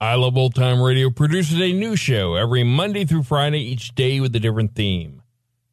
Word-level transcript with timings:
I 0.00 0.14
Love 0.14 0.36
Old 0.36 0.54
Time 0.54 0.80
Radio 0.80 1.10
produces 1.10 1.60
a 1.60 1.72
new 1.72 1.96
show 1.96 2.36
every 2.36 2.62
Monday 2.62 3.04
through 3.04 3.24
Friday, 3.24 3.58
each 3.58 3.96
day 3.96 4.20
with 4.20 4.32
a 4.36 4.38
different 4.38 4.76
theme. 4.76 5.22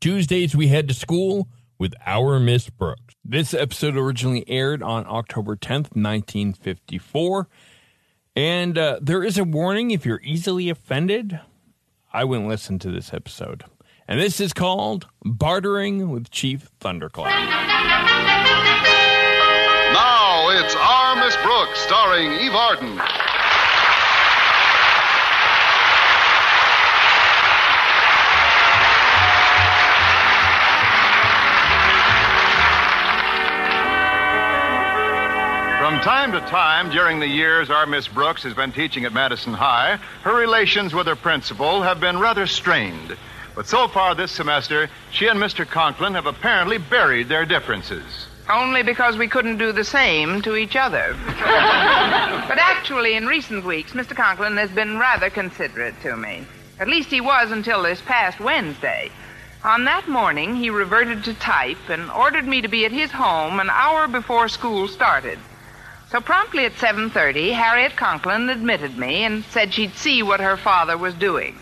Tuesdays, 0.02 0.56
we 0.56 0.68
head 0.68 0.88
to 0.88 0.95
school 0.95 1.48
with 1.78 1.94
Our 2.08 2.40
Miss 2.40 2.72
Brooks. 2.72 3.14
This 3.23 3.53
episode 3.53 3.96
originally 3.96 4.44
aired 4.48 4.81
on 4.81 5.06
October 5.06 5.56
10th, 5.56 5.94
1954. 5.96 7.48
And 8.36 8.80
uh, 8.80 8.98
there 9.00 9.23
is 9.23 9.38
a 9.38 9.44
warning 9.44 9.92
if 9.92 10.08
you're 10.08 10.22
easily 10.23 10.70
offended, 10.70 11.40
I 12.12 12.23
wouldn't 12.23 12.50
listen 12.50 12.80
to 12.80 12.90
this 12.90 13.14
episode. 13.14 13.64
And 14.08 14.20
this 14.20 14.40
is 14.40 14.53
called 14.53 15.06
Bartering 15.23 16.09
with 16.09 16.31
Chief 16.31 16.72
Thundercloud. 16.80 17.30
Now 19.94 20.50
it's 20.50 20.76
Our 20.76 21.16
Miss 21.23 21.36
Brooks, 21.44 21.78
starring 21.78 22.31
Eve 22.31 22.56
Arden. 22.56 23.00
From 35.85 36.00
time 36.00 36.31
to 36.31 36.40
time 36.40 36.90
during 36.90 37.19
the 37.19 37.28
years 37.28 37.69
our 37.69 37.85
Miss 37.85 38.07
Brooks 38.07 38.41
has 38.41 38.56
been 38.56 38.72
teaching 38.72 39.06
at 39.06 39.13
Madison 39.13 39.53
High, 39.53 40.00
her 40.23 40.35
relations 40.35 40.96
with 40.96 41.06
her 41.06 41.16
principal 41.16 41.84
have 41.84 42.00
been 42.00 42.18
rather 42.18 42.47
strained. 42.47 43.16
But 43.53 43.68
so 43.68 43.88
far 43.88 44.16
this 44.16 44.31
semester, 44.31 44.90
she 45.12 45.28
and 45.28 45.40
Mr. 45.40 45.63
Conklin 45.63 46.16
have 46.16 46.25
apparently 46.25 46.79
buried 46.79 47.29
their 47.29 47.46
differences. 47.46 48.25
Only 48.50 48.81
because 48.81 49.16
we 49.16 49.28
couldn't 49.28 49.59
do 49.59 49.72
the 49.72 49.84
same 49.84 50.41
to 50.41 50.56
each 50.56 50.75
other. 50.75 51.16
but 51.28 52.57
actually, 52.57 53.13
in 53.13 53.28
recent 53.28 53.63
weeks, 53.63 53.91
Mr. 53.91 54.16
Conklin 54.16 54.57
has 54.57 54.72
been 54.72 54.97
rather 54.97 55.29
considerate 55.29 56.02
to 56.02 56.17
me. 56.17 56.47
At 56.79 56.88
least 56.88 57.12
he 57.12 57.22
was 57.22 57.52
until 57.52 57.84
this 57.84 58.02
past 58.02 58.40
Wednesday. 58.40 59.12
On 59.63 59.84
that 59.84 60.09
morning, 60.09 60.56
he 60.56 60.72
reverted 60.72 61.23
to 61.25 61.35
type 61.35 61.90
and 61.90 62.09
ordered 62.09 62.47
me 62.47 62.62
to 62.62 62.67
be 62.67 62.85
at 62.85 62.91
his 62.91 63.12
home 63.12 63.59
an 63.59 63.69
hour 63.69 64.07
before 64.07 64.47
school 64.47 64.88
started. 64.88 65.38
So 66.16 66.22
promptly 66.22 66.64
at 66.64 66.78
7:30, 66.78 67.52
Harriet 67.52 67.98
Conklin 67.98 68.50
admitted 68.50 68.98
me 68.98 69.26
and 69.26 69.44
said 69.50 69.74
she'd 69.74 69.98
see 69.98 70.24
what 70.24 70.40
her 70.40 70.56
father 70.56 70.98
was 70.98 71.14
doing. 71.14 71.59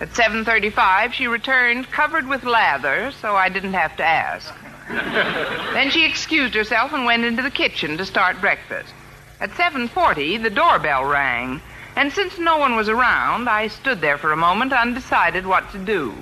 At 0.00 0.14
7:35, 0.14 1.12
she 1.12 1.26
returned 1.26 1.90
covered 1.90 2.26
with 2.26 2.44
lather, 2.44 3.12
so 3.20 3.36
I 3.36 3.50
didn't 3.50 3.74
have 3.74 3.94
to 3.98 4.02
ask. 4.02 4.54
then 4.88 5.90
she 5.90 6.06
excused 6.06 6.54
herself 6.54 6.94
and 6.94 7.04
went 7.04 7.26
into 7.26 7.42
the 7.42 7.50
kitchen 7.50 7.98
to 7.98 8.06
start 8.06 8.40
breakfast. 8.40 8.94
At 9.38 9.50
7:40, 9.50 10.42
the 10.42 10.48
doorbell 10.48 11.04
rang, 11.04 11.60
and 11.94 12.10
since 12.10 12.38
no 12.38 12.56
one 12.56 12.76
was 12.76 12.88
around, 12.88 13.50
I 13.50 13.68
stood 13.68 14.00
there 14.00 14.16
for 14.16 14.32
a 14.32 14.46
moment 14.48 14.72
undecided 14.72 15.44
what 15.44 15.70
to 15.72 15.78
do. 15.78 16.14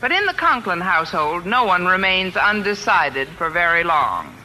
But 0.00 0.10
in 0.10 0.26
the 0.26 0.34
Conklin 0.34 0.80
household, 0.80 1.46
no 1.46 1.62
one 1.62 1.86
remains 1.86 2.36
undecided 2.36 3.28
for 3.28 3.48
very 3.48 3.84
long. 3.84 4.35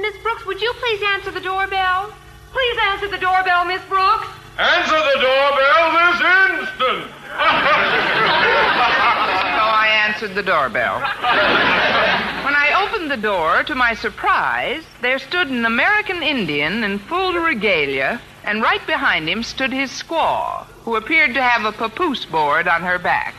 Miss 0.00 0.16
Brooks, 0.24 0.44
would 0.44 0.60
you 0.60 0.72
please 0.80 1.00
answer 1.14 1.30
the 1.30 1.40
doorbell? 1.40 2.12
Please 2.52 2.78
answer 2.90 3.06
the 3.08 3.18
doorbell, 3.18 3.64
Miss 3.64 3.80
Brooks. 3.88 4.26
Answer 4.58 4.98
the 4.98 5.18
doorbell 5.20 5.92
this 5.92 6.20
instant! 6.50 7.10
So 9.54 9.60
I 9.70 9.86
answered 10.06 10.34
the 10.34 10.42
doorbell. 10.42 10.98
when 10.98 12.54
I 12.54 12.84
opened 12.84 13.10
the 13.10 13.16
door, 13.16 13.62
to 13.64 13.74
my 13.74 13.94
surprise, 13.94 14.82
there 15.00 15.18
stood 15.18 15.48
an 15.48 15.64
American 15.64 16.22
Indian 16.22 16.82
in 16.82 16.98
full 16.98 17.34
regalia, 17.34 18.20
and 18.44 18.62
right 18.62 18.84
behind 18.86 19.28
him 19.28 19.42
stood 19.42 19.72
his 19.72 19.90
squaw, 19.90 20.64
who 20.84 20.96
appeared 20.96 21.34
to 21.34 21.42
have 21.42 21.64
a 21.64 21.72
papoose 21.72 22.24
board 22.24 22.66
on 22.66 22.82
her 22.82 22.98
back. 22.98 23.34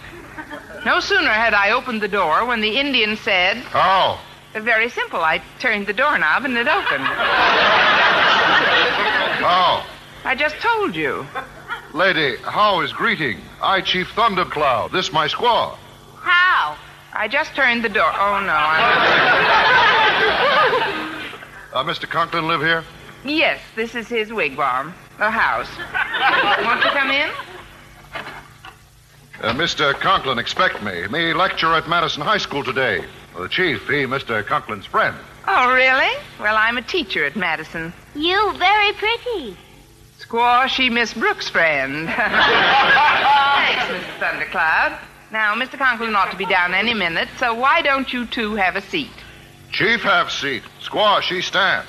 No 0.86 1.00
sooner 1.00 1.32
had 1.32 1.54
I 1.54 1.72
opened 1.72 2.02
the 2.02 2.08
door 2.08 2.46
when 2.46 2.62
the 2.62 2.78
Indian 2.78 3.18
said, 3.18 3.58
How? 3.58 4.20
Very 4.56 4.90
simple. 4.90 5.20
I 5.20 5.42
turned 5.60 5.86
the 5.86 5.94
doorknob 5.94 6.46
and 6.46 6.58
it 6.58 6.68
opened. 6.68 7.04
How? 9.44 9.86
I 10.24 10.34
just 10.34 10.56
told 10.62 10.96
you. 10.96 11.28
Lady, 11.94 12.38
how 12.38 12.80
is 12.82 12.94
greeting? 12.94 13.42
I, 13.62 13.82
Chief 13.82 14.10
Thundercloud. 14.12 14.92
This 14.94 15.12
my 15.12 15.28
squaw. 15.28 15.76
How? 16.20 16.78
I 17.14 17.28
just 17.28 17.54
turned 17.54 17.84
the 17.84 17.90
door. 17.90 18.12
Oh, 18.14 18.40
no. 18.40 18.54
I'm... 18.54 18.96
Uh, 21.74 21.84
Mr. 21.84 22.10
Conklin 22.10 22.48
live 22.48 22.62
here? 22.62 22.86
Yes, 23.26 23.60
this 23.76 23.96
is 23.96 24.08
his 24.08 24.30
wigwam, 24.30 24.94
a 25.20 25.30
house. 25.30 25.70
Want 26.66 26.82
to 26.82 26.90
come 26.92 27.12
in? 27.12 27.30
Uh, 29.42 29.54
Mr. 29.54 29.94
Conklin 29.94 30.40
expect 30.40 30.82
me. 30.82 31.06
Me 31.08 31.34
lecture 31.34 31.74
at 31.74 31.90
Madison 31.90 32.22
High 32.22 32.38
School 32.38 32.64
today. 32.64 33.04
The 33.38 33.50
chief, 33.50 33.88
he 33.88 34.06
Mr. 34.06 34.46
Conklin's 34.46 34.86
friend. 34.86 35.16
Oh, 35.48 35.74
really? 35.74 36.16
Well, 36.40 36.56
I'm 36.56 36.78
a 36.78 36.82
teacher 36.82 37.26
at 37.26 37.36
Madison. 37.36 37.92
You 38.16 38.54
very 38.54 38.94
pretty. 38.94 39.58
Squaw, 40.20 40.68
she 40.68 40.90
Miss 40.90 41.14
Brooks' 41.14 41.50
friend. 41.50 42.08
Thanks, 42.16 42.26
Mr. 43.86 44.20
Thundercloud. 44.20 44.98
Now, 45.32 45.54
Mr. 45.54 45.78
Conklin 45.78 46.16
ought 46.16 46.32
to 46.32 46.38
be 46.38 46.46
down 46.46 46.74
any 46.74 46.94
minute, 46.94 47.28
so 47.38 47.54
why 47.54 47.82
don't 47.82 48.14
you 48.14 48.26
two 48.26 48.56
have 48.56 48.78
a 48.78 48.82
seat? 48.82 49.12
Chief 49.72 50.02
have 50.04 50.32
seat. 50.32 50.64
Squaw, 50.82 51.22
she 51.22 51.42
stand. 51.42 51.86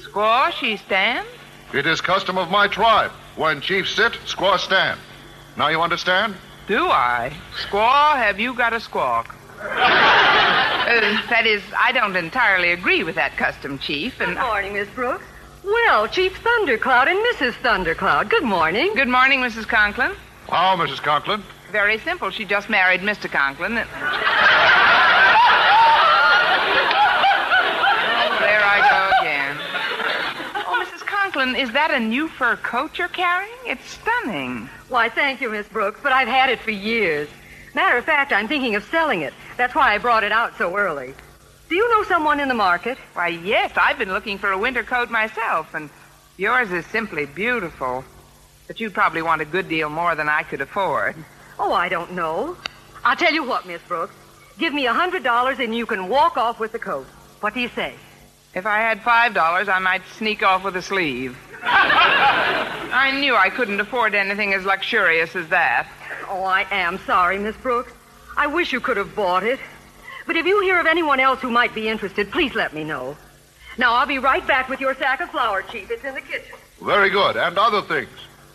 Squaw, 0.00 0.50
she 0.50 0.78
stand? 0.78 1.26
It 1.74 1.86
is 1.86 2.00
custom 2.00 2.38
of 2.38 2.50
my 2.50 2.68
tribe. 2.68 3.10
When 3.36 3.60
chief 3.60 3.86
sit, 3.88 4.14
squaw 4.24 4.58
stand. 4.58 4.98
Now 5.58 5.68
you 5.68 5.82
understand? 5.82 6.34
Do 6.66 6.88
I? 6.88 7.36
Squaw, 7.66 8.16
have 8.16 8.40
you 8.40 8.54
got 8.54 8.72
a 8.72 8.80
squawk? 8.80 9.34
Uh, 9.70 11.28
that 11.30 11.46
is, 11.46 11.62
I 11.78 11.92
don't 11.92 12.14
entirely 12.16 12.72
agree 12.72 13.02
with 13.04 13.14
that 13.16 13.36
custom, 13.36 13.78
Chief, 13.78 14.20
and... 14.20 14.34
Good 14.36 14.40
morning, 14.42 14.72
Miss 14.74 14.88
Brooks. 14.90 15.24
Well, 15.64 16.06
Chief 16.08 16.36
Thundercloud 16.38 17.08
and 17.08 17.18
Mrs. 17.34 17.54
Thundercloud. 17.62 18.28
Good 18.28 18.42
morning. 18.44 18.92
Good 18.94 19.08
morning, 19.08 19.40
Mrs. 19.40 19.66
Conklin. 19.66 20.12
How, 20.50 20.76
Mrs. 20.76 21.02
Conklin? 21.02 21.42
Very 21.72 21.98
simple. 21.98 22.28
She 22.30 22.44
just 22.44 22.68
married 22.68 23.00
Mr. 23.00 23.30
Conklin. 23.30 23.78
and- 23.78 23.88
Oh, 23.88 23.98
there 28.40 28.62
I 28.62 28.78
go 28.90 29.10
again. 29.22 29.56
Oh, 30.66 30.84
Mrs. 30.86 31.04
Conklin, 31.06 31.56
is 31.56 31.72
that 31.72 31.90
a 31.90 31.98
new 31.98 32.28
fur 32.28 32.56
coat 32.56 32.98
you're 32.98 33.08
carrying? 33.08 33.50
It's 33.66 33.84
stunning. 33.88 34.68
Why, 34.88 35.08
thank 35.08 35.40
you, 35.40 35.50
Miss 35.50 35.66
Brooks, 35.68 36.00
but 36.02 36.12
I've 36.12 36.28
had 36.28 36.50
it 36.50 36.60
for 36.60 36.70
years. 36.70 37.28
Matter 37.74 37.98
of 37.98 38.04
fact, 38.04 38.32
I'm 38.32 38.46
thinking 38.48 38.76
of 38.76 38.84
selling 38.84 39.22
it. 39.22 39.34
That's 39.56 39.74
why 39.74 39.94
I 39.94 39.98
brought 39.98 40.24
it 40.24 40.32
out 40.32 40.56
so 40.56 40.76
early. 40.76 41.14
Do 41.68 41.74
you 41.74 41.88
know 41.90 42.04
someone 42.04 42.40
in 42.40 42.48
the 42.48 42.54
market? 42.54 42.98
Why, 43.14 43.28
yes, 43.28 43.72
I've 43.76 43.98
been 43.98 44.12
looking 44.12 44.38
for 44.38 44.52
a 44.52 44.58
winter 44.58 44.84
coat 44.84 45.10
myself, 45.10 45.74
and 45.74 45.90
yours 46.36 46.70
is 46.70 46.86
simply 46.86 47.26
beautiful. 47.26 48.04
But 48.66 48.80
you'd 48.80 48.94
probably 48.94 49.22
want 49.22 49.42
a 49.42 49.44
good 49.44 49.68
deal 49.68 49.90
more 49.90 50.14
than 50.14 50.28
I 50.28 50.42
could 50.44 50.60
afford. 50.60 51.16
Oh, 51.58 51.72
I 51.72 51.88
don't 51.88 52.12
know. 52.12 52.56
I'll 53.04 53.16
tell 53.16 53.32
you 53.32 53.44
what, 53.44 53.66
Miss 53.66 53.82
Brooks. 53.82 54.14
Give 54.58 54.72
me 54.72 54.86
a 54.86 54.92
hundred 54.92 55.24
dollars 55.24 55.58
and 55.58 55.74
you 55.74 55.84
can 55.84 56.08
walk 56.08 56.36
off 56.36 56.60
with 56.60 56.72
the 56.72 56.78
coat. 56.78 57.06
What 57.40 57.54
do 57.54 57.60
you 57.60 57.68
say? 57.68 57.94
If 58.54 58.66
I 58.66 58.78
had 58.78 59.02
five 59.02 59.34
dollars, 59.34 59.68
I 59.68 59.80
might 59.80 60.02
sneak 60.16 60.42
off 60.42 60.64
with 60.64 60.76
a 60.76 60.82
sleeve. 60.82 61.36
I 61.66 63.16
knew 63.18 63.34
I 63.34 63.50
couldn't 63.50 63.80
afford 63.80 64.14
anything 64.14 64.54
as 64.54 64.64
luxurious 64.64 65.34
as 65.34 65.48
that. 65.48 65.88
Oh, 66.28 66.44
I 66.44 66.66
am 66.70 66.98
sorry, 67.06 67.38
Miss 67.38 67.56
Brooks. 67.56 67.92
I 68.36 68.46
wish 68.46 68.72
you 68.72 68.80
could 68.80 68.96
have 68.96 69.14
bought 69.14 69.42
it. 69.42 69.58
But 70.26 70.36
if 70.36 70.46
you 70.46 70.60
hear 70.62 70.80
of 70.80 70.86
anyone 70.86 71.20
else 71.20 71.40
who 71.40 71.50
might 71.50 71.74
be 71.74 71.88
interested, 71.88 72.30
please 72.30 72.54
let 72.54 72.72
me 72.72 72.84
know. 72.84 73.16
Now, 73.76 73.94
I'll 73.94 74.06
be 74.06 74.18
right 74.18 74.46
back 74.46 74.68
with 74.68 74.80
your 74.80 74.94
sack 74.94 75.20
of 75.20 75.30
flour, 75.30 75.62
Chief. 75.62 75.90
It's 75.90 76.04
in 76.04 76.14
the 76.14 76.20
kitchen. 76.20 76.54
Very 76.80 77.10
good. 77.10 77.36
And 77.36 77.58
other 77.58 77.82
things. 77.82 78.08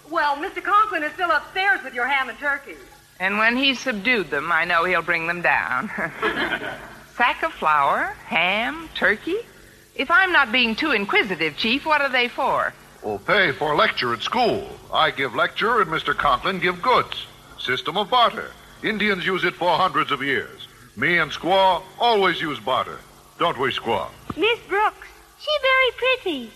Well, 0.09 0.37
Mr. 0.37 0.63
Conklin 0.63 1.03
is 1.03 1.13
still 1.13 1.29
upstairs 1.31 1.83
with 1.83 1.93
your 1.93 2.07
ham 2.07 2.29
and 2.29 2.37
turkey. 2.39 2.75
And 3.19 3.37
when 3.37 3.57
he's 3.57 3.79
subdued 3.79 4.29
them, 4.29 4.51
I 4.51 4.65
know 4.65 4.85
he'll 4.85 5.01
bring 5.01 5.27
them 5.27 5.41
down. 5.41 5.89
Sack 7.17 7.43
of 7.43 7.51
flour, 7.53 8.15
ham, 8.25 8.89
turkey? 8.95 9.37
If 9.93 10.09
I'm 10.09 10.31
not 10.31 10.53
being 10.53 10.75
too 10.75 10.91
inquisitive, 10.91 11.57
Chief, 11.57 11.85
what 11.85 12.01
are 12.01 12.09
they 12.09 12.29
for? 12.29 12.73
Will 13.03 13.19
pay 13.19 13.51
for 13.53 13.75
lecture 13.75 14.13
at 14.13 14.21
school. 14.21 14.67
I 14.93 15.11
give 15.11 15.33
lecture 15.33 15.81
and 15.81 15.89
Mr. 15.89 16.15
Conklin 16.15 16.59
give 16.59 16.81
goods. 16.81 17.25
System 17.57 17.97
of 17.97 18.09
barter. 18.09 18.51
Indians 18.83 19.25
use 19.25 19.43
it 19.43 19.55
for 19.55 19.77
hundreds 19.77 20.11
of 20.11 20.21
years. 20.21 20.67
Me 20.95 21.17
and 21.17 21.31
Squaw 21.31 21.81
always 21.99 22.41
use 22.41 22.59
barter. 22.59 22.99
Don't 23.37 23.57
we, 23.57 23.71
Squaw? 23.71 24.09
Miss 24.35 24.59
Brooks, 24.67 25.07
she 25.39 25.51
very 25.61 25.91
pretty. 25.97 26.51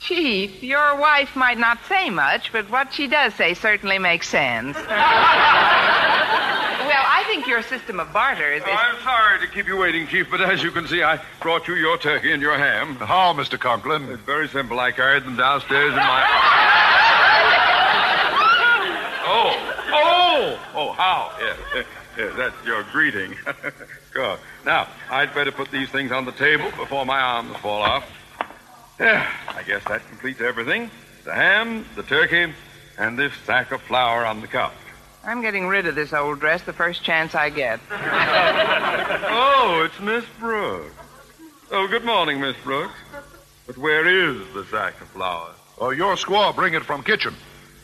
Chief, 0.00 0.62
your 0.62 0.96
wife 0.96 1.36
might 1.36 1.58
not 1.58 1.78
say 1.86 2.08
much, 2.08 2.50
but 2.52 2.70
what 2.70 2.90
she 2.92 3.06
does 3.06 3.34
say 3.34 3.52
certainly 3.52 3.98
makes 3.98 4.28
sense. 4.28 4.74
well, 4.76 4.86
I 4.88 7.22
think 7.26 7.46
your 7.46 7.60
system 7.62 8.00
of 8.00 8.10
barter 8.12 8.50
is. 8.50 8.62
is- 8.62 8.68
I'm 8.70 8.98
sorry 9.02 9.40
to 9.40 9.46
keep 9.52 9.66
you 9.66 9.76
waiting, 9.76 10.06
Chief, 10.06 10.26
but 10.30 10.40
as 10.40 10.62
you 10.62 10.70
can 10.70 10.88
see, 10.88 11.02
I 11.02 11.20
brought 11.42 11.68
you 11.68 11.74
your 11.74 11.98
turkey 11.98 12.32
and 12.32 12.40
your 12.40 12.56
ham. 12.56 12.96
How, 12.96 13.34
Mr. 13.34 13.60
Conklin? 13.60 14.08
It's 14.10 14.22
very 14.22 14.48
simple. 14.48 14.80
I 14.80 14.90
carried 14.90 15.24
them 15.24 15.36
downstairs 15.36 15.90
in 15.90 15.96
my. 15.96 16.26
oh, 19.26 19.54
oh, 19.92 20.58
oh, 20.74 20.92
how? 20.92 21.30
Yes, 21.38 21.58
yes, 21.74 21.84
yes, 22.16 22.32
that's 22.38 22.66
your 22.66 22.84
greeting. 22.84 23.34
Good. 24.12 24.38
Now, 24.64 24.88
I'd 25.10 25.34
better 25.34 25.52
put 25.52 25.70
these 25.70 25.90
things 25.90 26.10
on 26.10 26.24
the 26.24 26.32
table 26.32 26.70
before 26.78 27.04
my 27.04 27.20
arms 27.20 27.54
fall 27.58 27.82
off. 27.82 28.04
Yeah, 29.00 29.32
I 29.48 29.62
guess 29.62 29.82
that 29.84 30.06
completes 30.08 30.40
everything. 30.40 30.90
The 31.24 31.34
ham, 31.34 31.86
the 31.96 32.02
turkey, 32.02 32.52
and 32.98 33.18
this 33.18 33.32
sack 33.46 33.72
of 33.72 33.80
flour 33.82 34.24
on 34.24 34.40
the 34.40 34.46
couch. 34.46 34.72
I'm 35.24 35.42
getting 35.42 35.66
rid 35.66 35.86
of 35.86 35.94
this 35.94 36.12
old 36.12 36.40
dress 36.40 36.62
the 36.62 36.72
first 36.72 37.02
chance 37.02 37.34
I 37.34 37.50
get. 37.50 37.80
Oh, 39.32 39.82
it's 39.84 40.00
Miss 40.00 40.24
Brooks. 40.38 40.92
Oh, 41.70 41.86
good 41.86 42.04
morning, 42.04 42.40
Miss 42.40 42.56
Brooks. 42.64 42.94
But 43.66 43.78
where 43.78 44.06
is 44.06 44.42
the 44.54 44.64
sack 44.64 45.00
of 45.00 45.08
flour? 45.08 45.50
Oh, 45.78 45.90
your 45.90 46.16
squaw 46.16 46.54
bring 46.54 46.74
it 46.74 46.84
from 46.84 47.02
kitchen. 47.02 47.34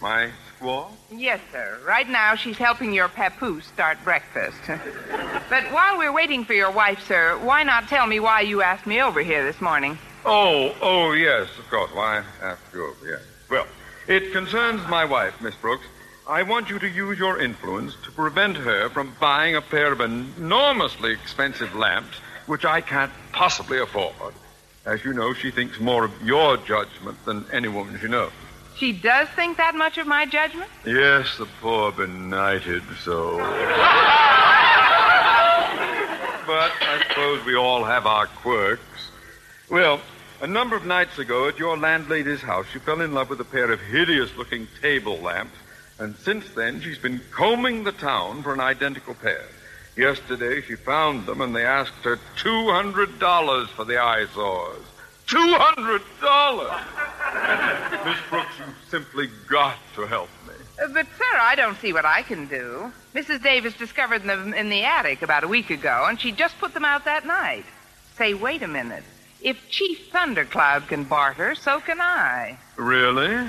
My 0.01 0.31
squaw? 0.59 0.91
Yes, 1.13 1.41
sir. 1.53 1.79
Right 1.87 2.09
now, 2.09 2.35
she's 2.35 2.59
helping 2.59 2.93
your 2.93 3.09
papoose 3.09 3.67
start 3.67 3.99
breakfast. 4.03 4.59
but 5.49 5.65
while 5.73 5.99
we're 5.99 6.13
waiting 6.13 6.45
for 6.45 6.55
your 6.55 6.71
wife, 6.71 7.07
sir, 7.07 7.39
why 7.39 7.63
not 7.63 7.89
tell 7.89 8.07
me 8.07 8.19
why 8.19 8.41
you 8.41 8.63
asked 8.63 8.87
me 8.87 9.01
over 9.01 9.23
here 9.23 9.45
this 9.45 9.61
morning? 9.61 9.99
Oh, 10.29 10.75
oh, 10.83 11.13
yes, 11.13 11.49
of 11.57 11.71
course. 11.71 11.91
Why, 11.93 12.25
after 12.43 12.79
you, 12.79 12.95
yes. 13.07 13.23
Well, 13.49 13.67
it 14.09 14.33
concerns 14.33 14.87
my 14.89 15.05
wife, 15.05 15.41
Miss 15.41 15.55
Brooks. 15.55 15.87
I 16.29 16.43
want 16.43 16.69
you 16.69 16.81
to 16.81 16.89
use 16.89 17.17
your 17.17 17.39
influence 17.41 17.95
to 18.03 18.11
prevent 18.11 18.57
her 18.57 18.89
from 18.91 19.15
buying 19.21 19.55
a 19.55 19.63
pair 19.63 19.93
of 19.93 20.01
enormously 20.01 21.13
expensive 21.13 21.77
lamps, 21.77 22.17
which 22.47 22.65
I 22.65 22.81
can't 22.81 23.13
possibly 23.31 23.79
afford. 23.79 24.35
As 24.85 25.05
you 25.05 25.13
know, 25.13 25.33
she 25.33 25.53
thinks 25.53 25.79
more 25.79 26.05
of 26.05 26.11
your 26.25 26.57
judgment 26.57 27.25
than 27.25 27.45
any 27.53 27.69
woman 27.69 27.97
she 28.01 28.09
knows. 28.09 28.33
She 28.77 28.93
does 28.93 29.29
think 29.29 29.59
that 29.59 29.77
much 29.77 29.97
of 29.97 30.09
my 30.09 30.27
judgment? 30.27 30.69
Yes, 30.85 31.39
the 31.39 31.47
poor 31.61 31.93
benighted 31.93 32.83
soul. 33.05 33.37
but 33.39 33.47
I 36.81 37.05
suppose 37.09 37.45
we 37.45 37.55
all 37.55 37.85
have 37.85 38.07
our 38.07 38.27
quirks. 38.27 38.83
Well, 39.71 40.01
a 40.41 40.47
number 40.47 40.77
of 40.77 40.85
nights 40.85 41.19
ago 41.19 41.49
at 41.49 41.59
your 41.59 41.77
landlady's 41.77 42.43
house, 42.43 42.67
she 42.73 42.79
fell 42.79 43.01
in 43.01 43.13
love 43.13 43.31
with 43.31 43.41
a 43.41 43.45
pair 43.45 43.71
of 43.71 43.81
hideous 43.81 44.35
looking 44.37 44.69
table 44.83 45.19
lamps, 45.19 45.57
and 45.99 46.15
since 46.17 46.49
then 46.51 46.81
she's 46.81 46.99
been 46.99 47.21
combing 47.31 47.85
the 47.85 47.93
town 47.93 48.43
for 48.43 48.53
an 48.53 48.61
identical 48.61 49.15
pair. 49.15 49.45
Yesterday 49.97 50.61
she 50.61 50.77
found 50.77 51.27
them 51.27 51.41
and 51.41 51.57
they 51.57 51.65
asked 51.65 52.05
her 52.05 52.19
$200 52.43 53.69
for 53.69 53.85
the 53.85 53.99
eyesores. 53.99 54.83
$200! 55.27 58.05
Miss 58.05 58.17
Brooks, 58.31 58.53
you've 58.59 58.75
simply 58.91 59.29
got 59.49 59.77
to 59.95 60.07
help 60.07 60.29
me. 60.47 60.55
Uh, 60.83 60.89
But, 60.93 61.07
sir, 61.19 61.39
I 61.41 61.55
don't 61.57 61.79
see 61.81 61.93
what 61.93 62.05
I 62.05 62.23
can 62.23 62.47
do. 62.47 62.93
Mrs. 63.15 63.43
Davis 63.43 63.75
discovered 63.75 64.23
them 64.23 64.55
in 64.55 64.69
the 64.69 64.85
attic 64.85 65.23
about 65.23 65.43
a 65.43 65.49
week 65.49 65.71
ago, 65.71 66.05
and 66.09 66.21
she 66.21 66.31
just 66.31 66.59
put 66.59 66.75
them 66.75 66.85
out 66.85 67.07
that 67.07 67.27
night. 67.27 67.65
Say, 68.17 68.35
wait 68.35 68.63
a 68.63 68.69
minute. 68.69 69.03
If 69.47 69.71
Chief 69.71 70.09
Thundercloud 70.11 70.89
can 70.89 71.05
barter, 71.05 71.55
so 71.55 71.79
can 71.79 72.01
I. 72.01 72.59
Really? 72.75 73.49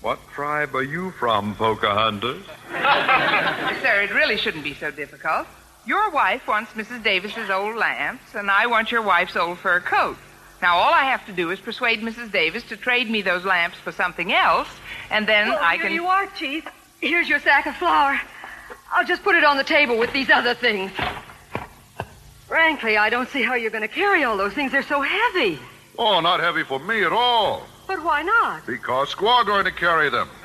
What 0.00 0.18
tribe 0.32 0.74
are 0.74 0.82
you 0.82 1.10
from, 1.10 1.54
Pocahontas? 1.56 2.42
Sir, 2.70 4.00
it 4.00 4.14
really 4.14 4.38
shouldn't 4.38 4.64
be 4.64 4.72
so 4.72 4.90
difficult. 4.90 5.46
Your 5.84 6.08
wife 6.08 6.48
wants 6.48 6.72
Mrs. 6.72 7.02
Davis's 7.02 7.50
old 7.50 7.76
lamps, 7.76 8.34
and 8.34 8.50
I 8.50 8.64
want 8.64 8.90
your 8.90 9.02
wife's 9.02 9.36
old 9.36 9.58
fur 9.58 9.80
coat. 9.80 10.16
Now, 10.62 10.78
all 10.78 10.94
I 10.94 11.04
have 11.04 11.26
to 11.26 11.32
do 11.32 11.50
is 11.50 11.60
persuade 11.60 12.00
Mrs. 12.00 12.32
Davis 12.32 12.62
to 12.70 12.76
trade 12.78 13.10
me 13.10 13.20
those 13.20 13.44
lamps 13.44 13.76
for 13.76 13.92
something 13.92 14.32
else, 14.32 14.68
and 15.10 15.26
then 15.26 15.50
Well, 15.50 15.58
I 15.60 15.74
here 15.74 15.84
can. 15.84 15.92
you 15.92 16.06
are, 16.06 16.26
Chief. 16.28 16.66
Here's 17.02 17.28
your 17.28 17.40
sack 17.40 17.66
of 17.66 17.76
flour. 17.76 18.18
I'll 18.90 19.04
just 19.04 19.22
put 19.22 19.34
it 19.34 19.44
on 19.44 19.58
the 19.58 19.64
table 19.64 19.98
with 19.98 20.14
these 20.14 20.30
other 20.30 20.54
things. 20.54 20.92
Frankly, 22.56 22.96
I 22.96 23.10
don't 23.10 23.28
see 23.28 23.42
how 23.42 23.52
you're 23.52 23.70
going 23.70 23.82
to 23.82 23.94
carry 24.02 24.24
all 24.24 24.38
those 24.38 24.54
things. 24.54 24.72
They're 24.72 24.82
so 24.82 25.02
heavy. 25.02 25.58
Oh, 25.98 26.20
not 26.20 26.40
heavy 26.40 26.64
for 26.64 26.78
me 26.80 27.04
at 27.04 27.12
all. 27.12 27.66
But 27.86 28.02
why 28.02 28.22
not? 28.22 28.66
Because 28.66 29.14
squaw 29.14 29.44
going 29.44 29.66
to 29.66 29.70
carry 29.70 30.08
them. 30.08 30.26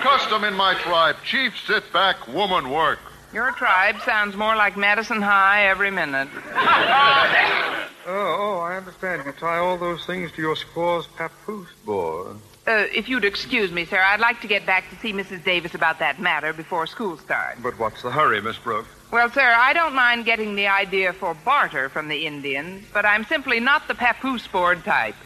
Custom 0.00 0.44
in 0.44 0.54
my 0.54 0.74
tribe. 0.74 1.16
Chief 1.24 1.52
sit 1.66 1.92
back, 1.92 2.28
woman 2.28 2.70
work. 2.70 3.00
Your 3.32 3.50
tribe 3.50 3.96
sounds 4.04 4.36
more 4.36 4.54
like 4.54 4.76
Madison 4.76 5.20
High 5.20 5.66
every 5.66 5.90
minute. 5.90 6.28
Oh, 8.04 8.36
oh, 8.40 8.58
I 8.58 8.76
understand. 8.76 9.24
You 9.24 9.30
tie 9.32 9.58
all 9.58 9.78
those 9.78 10.04
things 10.04 10.32
to 10.32 10.42
your 10.42 10.56
squaw's 10.56 11.06
papoose 11.06 11.72
board. 11.84 12.36
Uh, 12.64 12.86
if 12.94 13.08
you'd 13.08 13.24
excuse 13.24 13.72
me, 13.72 13.84
sir, 13.84 13.98
I'd 13.98 14.20
like 14.20 14.40
to 14.42 14.46
get 14.46 14.64
back 14.64 14.88
to 14.90 14.96
see 14.96 15.12
Mrs. 15.12 15.42
Davis 15.42 15.74
about 15.74 15.98
that 15.98 16.20
matter 16.20 16.52
before 16.52 16.86
school 16.86 17.18
starts. 17.18 17.60
But 17.60 17.76
what's 17.78 18.02
the 18.02 18.10
hurry, 18.10 18.40
Miss 18.40 18.56
Brooks? 18.56 18.88
Well, 19.10 19.28
sir, 19.30 19.42
I 19.42 19.72
don't 19.72 19.94
mind 19.94 20.24
getting 20.24 20.54
the 20.54 20.68
idea 20.68 21.12
for 21.12 21.34
barter 21.34 21.88
from 21.88 22.08
the 22.08 22.24
Indians, 22.24 22.86
but 22.92 23.04
I'm 23.04 23.24
simply 23.24 23.58
not 23.58 23.88
the 23.88 23.94
papoose 23.94 24.46
board 24.46 24.84
type. 24.84 25.16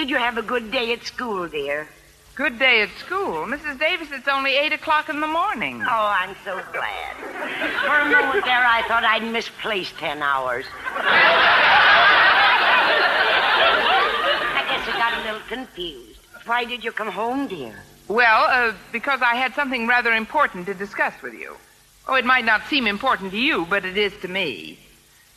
Did 0.00 0.08
you 0.08 0.16
have 0.16 0.38
a 0.38 0.42
good 0.42 0.70
day 0.70 0.94
at 0.94 1.04
school, 1.04 1.46
dear? 1.46 1.86
Good 2.34 2.58
day 2.58 2.80
at 2.80 2.88
school. 3.04 3.44
Mrs. 3.44 3.78
Davis, 3.78 4.08
it's 4.10 4.28
only 4.28 4.56
8 4.56 4.72
o'clock 4.72 5.10
in 5.10 5.20
the 5.20 5.26
morning. 5.26 5.82
Oh, 5.82 6.16
I'm 6.18 6.34
so 6.42 6.58
glad. 6.72 7.16
For 7.18 7.98
a 7.98 8.08
moment 8.08 8.46
there, 8.46 8.64
I 8.64 8.82
thought 8.88 9.04
I'd 9.04 9.30
misplaced 9.30 9.98
ten 9.98 10.22
hours. 10.22 10.64
I 10.96 11.04
guess 14.70 14.88
I 14.88 14.92
got 14.96 15.12
a 15.20 15.22
little 15.22 15.46
confused. 15.48 16.20
Why 16.46 16.64
did 16.64 16.82
you 16.82 16.92
come 16.92 17.08
home, 17.08 17.46
dear? 17.46 17.74
Well, 18.08 18.46
uh, 18.48 18.72
because 18.92 19.20
I 19.20 19.34
had 19.34 19.54
something 19.54 19.86
rather 19.86 20.12
important 20.12 20.64
to 20.64 20.72
discuss 20.72 21.12
with 21.20 21.34
you. 21.34 21.58
Oh, 22.08 22.14
it 22.14 22.24
might 22.24 22.46
not 22.46 22.66
seem 22.68 22.86
important 22.86 23.32
to 23.32 23.38
you, 23.38 23.66
but 23.68 23.84
it 23.84 23.98
is 23.98 24.14
to 24.22 24.28
me. 24.28 24.78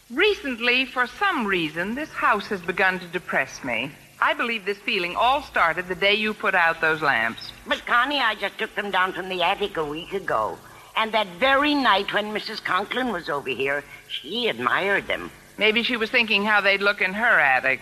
Recently, 0.10 0.86
for 0.86 1.06
some 1.06 1.46
reason, 1.46 1.96
this 1.96 2.14
house 2.14 2.48
has 2.48 2.62
begun 2.62 3.02
to 3.02 3.08
depress 3.08 3.62
me. 3.66 3.92
I 4.24 4.34
believe 4.34 4.64
this 4.64 4.78
feeling 4.78 5.18
all 5.18 5.42
started 5.42 5.90
the 5.90 5.96
day 5.96 6.14
you 6.14 6.34
put 6.34 6.56
out 6.56 6.80
those 6.80 7.02
lamps. 7.02 7.52
But, 7.68 7.86
Connie, 7.86 8.22
I 8.22 8.36
just 8.36 8.58
took 8.58 8.74
them 8.74 8.90
down 8.90 9.12
from 9.12 9.28
the 9.28 9.44
attic 9.44 9.76
a 9.76 9.84
week 9.84 10.14
ago. 10.14 10.58
And 10.96 11.12
that 11.12 11.28
very 11.40 11.76
night 11.76 12.14
when 12.14 12.34
Mrs. 12.34 12.64
Conklin 12.64 13.12
was 13.12 13.28
over 13.28 13.50
here, 13.50 13.84
she 14.08 14.48
admired 14.48 15.08
them. 15.08 15.30
Maybe 15.58 15.84
she 15.84 15.98
was 15.98 16.10
thinking 16.10 16.46
how 16.46 16.62
they'd 16.62 16.82
look 16.82 17.02
in 17.02 17.14
her 17.14 17.38
attic. 17.38 17.82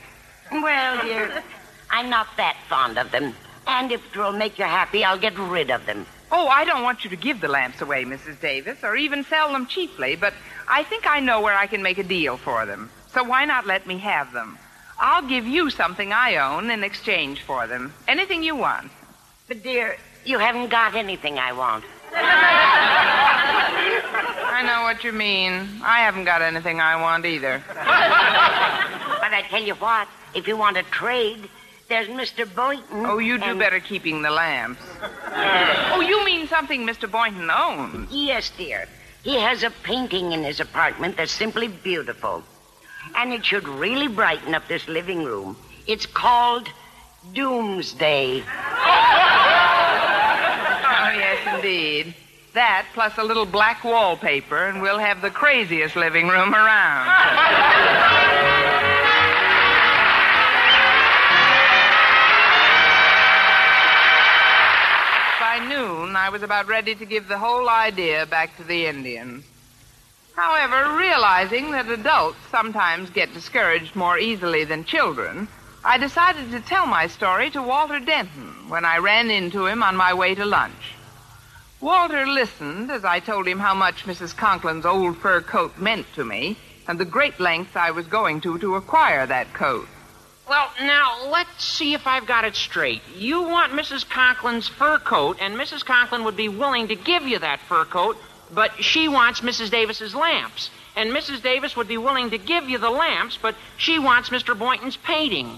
Well, 0.51 1.03
dear, 1.03 1.43
I'm 1.91 2.09
not 2.09 2.25
that 2.37 2.57
fond 2.67 2.97
of 2.97 3.11
them. 3.11 3.35
And 3.67 3.91
if 3.91 4.03
it 4.07 4.17
will 4.17 4.33
make 4.33 4.57
you 4.57 4.65
happy, 4.65 5.05
I'll 5.05 5.19
get 5.19 5.37
rid 5.37 5.69
of 5.69 5.85
them. 5.85 6.07
Oh, 6.31 6.47
I 6.47 6.65
don't 6.65 6.81
want 6.81 7.03
you 7.03 7.11
to 7.11 7.15
give 7.15 7.39
the 7.39 7.49
lamps 7.49 7.81
away, 7.81 8.03
Mrs. 8.03 8.41
Davis, 8.41 8.79
or 8.83 8.95
even 8.95 9.23
sell 9.25 9.51
them 9.51 9.67
cheaply, 9.67 10.15
but 10.15 10.33
I 10.67 10.85
think 10.85 11.05
I 11.05 11.19
know 11.19 11.39
where 11.39 11.55
I 11.55 11.67
can 11.67 11.83
make 11.83 11.99
a 11.99 12.03
deal 12.03 12.35
for 12.35 12.65
them. 12.65 12.89
So 13.13 13.23
why 13.23 13.45
not 13.45 13.67
let 13.67 13.85
me 13.85 13.99
have 13.99 14.33
them? 14.33 14.57
I'll 15.03 15.27
give 15.27 15.47
you 15.47 15.71
something 15.71 16.13
I 16.13 16.35
own 16.35 16.69
in 16.69 16.83
exchange 16.83 17.41
for 17.41 17.65
them. 17.65 17.91
Anything 18.07 18.43
you 18.43 18.55
want. 18.55 18.91
But, 19.47 19.63
dear, 19.63 19.97
you 20.25 20.37
haven't 20.37 20.69
got 20.69 20.93
anything 20.93 21.39
I 21.39 21.53
want. 21.53 21.83
I 22.13 23.01
know 24.63 24.83
what 24.83 25.03
you 25.03 25.11
mean. 25.11 25.53
I 25.83 26.01
haven't 26.01 26.25
got 26.25 26.43
anything 26.43 26.79
I 26.79 27.01
want 27.01 27.25
either. 27.25 27.63
but 27.67 29.33
I 29.33 29.43
tell 29.49 29.63
you 29.63 29.73
what, 29.73 30.07
if 30.35 30.47
you 30.47 30.55
want 30.55 30.77
to 30.77 30.83
trade, 30.83 31.49
there's 31.89 32.07
Mr. 32.07 32.45
Boynton. 32.55 33.03
Oh, 33.07 33.17
you 33.17 33.39
do 33.39 33.45
and- 33.45 33.59
better 33.59 33.79
keeping 33.79 34.21
the 34.21 34.29
lamps. 34.29 34.83
oh, 35.91 36.01
you 36.07 36.23
mean 36.23 36.47
something 36.47 36.85
Mr. 36.85 37.09
Boynton 37.11 37.49
owns? 37.49 38.11
Yes, 38.11 38.51
dear. 38.55 38.87
He 39.23 39.39
has 39.39 39.63
a 39.63 39.71
painting 39.83 40.31
in 40.31 40.43
his 40.43 40.59
apartment 40.59 41.17
that's 41.17 41.31
simply 41.31 41.67
beautiful. 41.67 42.43
And 43.15 43.33
it 43.33 43.45
should 43.45 43.67
really 43.67 44.07
brighten 44.07 44.55
up 44.55 44.67
this 44.67 44.87
living 44.87 45.23
room. 45.23 45.57
It's 45.87 46.05
called 46.05 46.67
Doomsday. 47.33 48.41
Oh, 48.41 48.43
yes, 51.13 51.55
indeed. 51.55 52.15
That 52.53 52.85
plus 52.93 53.17
a 53.17 53.23
little 53.23 53.45
black 53.45 53.83
wallpaper, 53.83 54.65
and 54.67 54.81
we'll 54.81 54.99
have 54.99 55.21
the 55.21 55.29
craziest 55.29 55.95
living 55.95 56.27
room 56.27 56.53
around. 56.53 57.07
By 65.39 65.59
noon, 65.67 66.15
I 66.15 66.29
was 66.29 66.43
about 66.43 66.67
ready 66.67 66.95
to 66.95 67.05
give 67.05 67.27
the 67.27 67.37
whole 67.37 67.69
idea 67.69 68.25
back 68.25 68.57
to 68.57 68.63
the 68.63 68.85
Indians. 68.85 69.45
However, 70.35 70.97
realizing 70.97 71.71
that 71.71 71.89
adults 71.89 72.37
sometimes 72.49 73.09
get 73.09 73.33
discouraged 73.33 73.95
more 73.95 74.17
easily 74.17 74.63
than 74.63 74.85
children, 74.85 75.47
I 75.83 75.97
decided 75.97 76.51
to 76.51 76.59
tell 76.59 76.85
my 76.85 77.07
story 77.07 77.49
to 77.51 77.61
Walter 77.61 77.99
Denton 77.99 78.69
when 78.69 78.85
I 78.85 78.97
ran 78.97 79.29
into 79.29 79.65
him 79.65 79.83
on 79.83 79.95
my 79.95 80.13
way 80.13 80.35
to 80.35 80.45
lunch. 80.45 80.95
Walter 81.79 82.27
listened 82.27 82.91
as 82.91 83.03
I 83.03 83.19
told 83.19 83.47
him 83.47 83.59
how 83.59 83.73
much 83.73 84.05
Mrs. 84.05 84.35
Conklin's 84.35 84.85
old 84.85 85.17
fur 85.17 85.41
coat 85.41 85.77
meant 85.77 86.05
to 86.13 86.23
me 86.23 86.57
and 86.87 86.99
the 86.99 87.05
great 87.05 87.39
lengths 87.39 87.75
I 87.75 87.91
was 87.91 88.05
going 88.07 88.41
to 88.41 88.57
to 88.59 88.75
acquire 88.75 89.25
that 89.25 89.53
coat. 89.53 89.87
Well, 90.47 90.69
now, 90.81 91.29
let's 91.29 91.63
see 91.63 91.93
if 91.93 92.05
I've 92.05 92.25
got 92.25 92.43
it 92.43 92.55
straight. 92.55 93.01
You 93.15 93.41
want 93.41 93.71
Mrs. 93.71 94.07
Conklin's 94.07 94.67
fur 94.67 94.99
coat, 94.99 95.37
and 95.39 95.55
Mrs. 95.55 95.85
Conklin 95.85 96.25
would 96.25 96.35
be 96.35 96.49
willing 96.49 96.89
to 96.89 96.95
give 96.95 97.23
you 97.23 97.39
that 97.39 97.61
fur 97.61 97.85
coat, 97.85 98.17
but 98.53 98.83
she 98.83 99.07
wants 99.07 99.41
Mrs. 99.41 99.71
Davis's 99.71 100.13
lamps. 100.13 100.69
And 100.95 101.11
Mrs. 101.11 101.41
Davis 101.41 101.75
would 101.75 101.87
be 101.87 101.97
willing 101.97 102.31
to 102.31 102.37
give 102.37 102.69
you 102.69 102.77
the 102.77 102.89
lamps, 102.89 103.37
but 103.41 103.55
she 103.77 103.97
wants 103.97 104.29
Mr. 104.29 104.57
Boynton's 104.57 104.97
painting. 104.97 105.57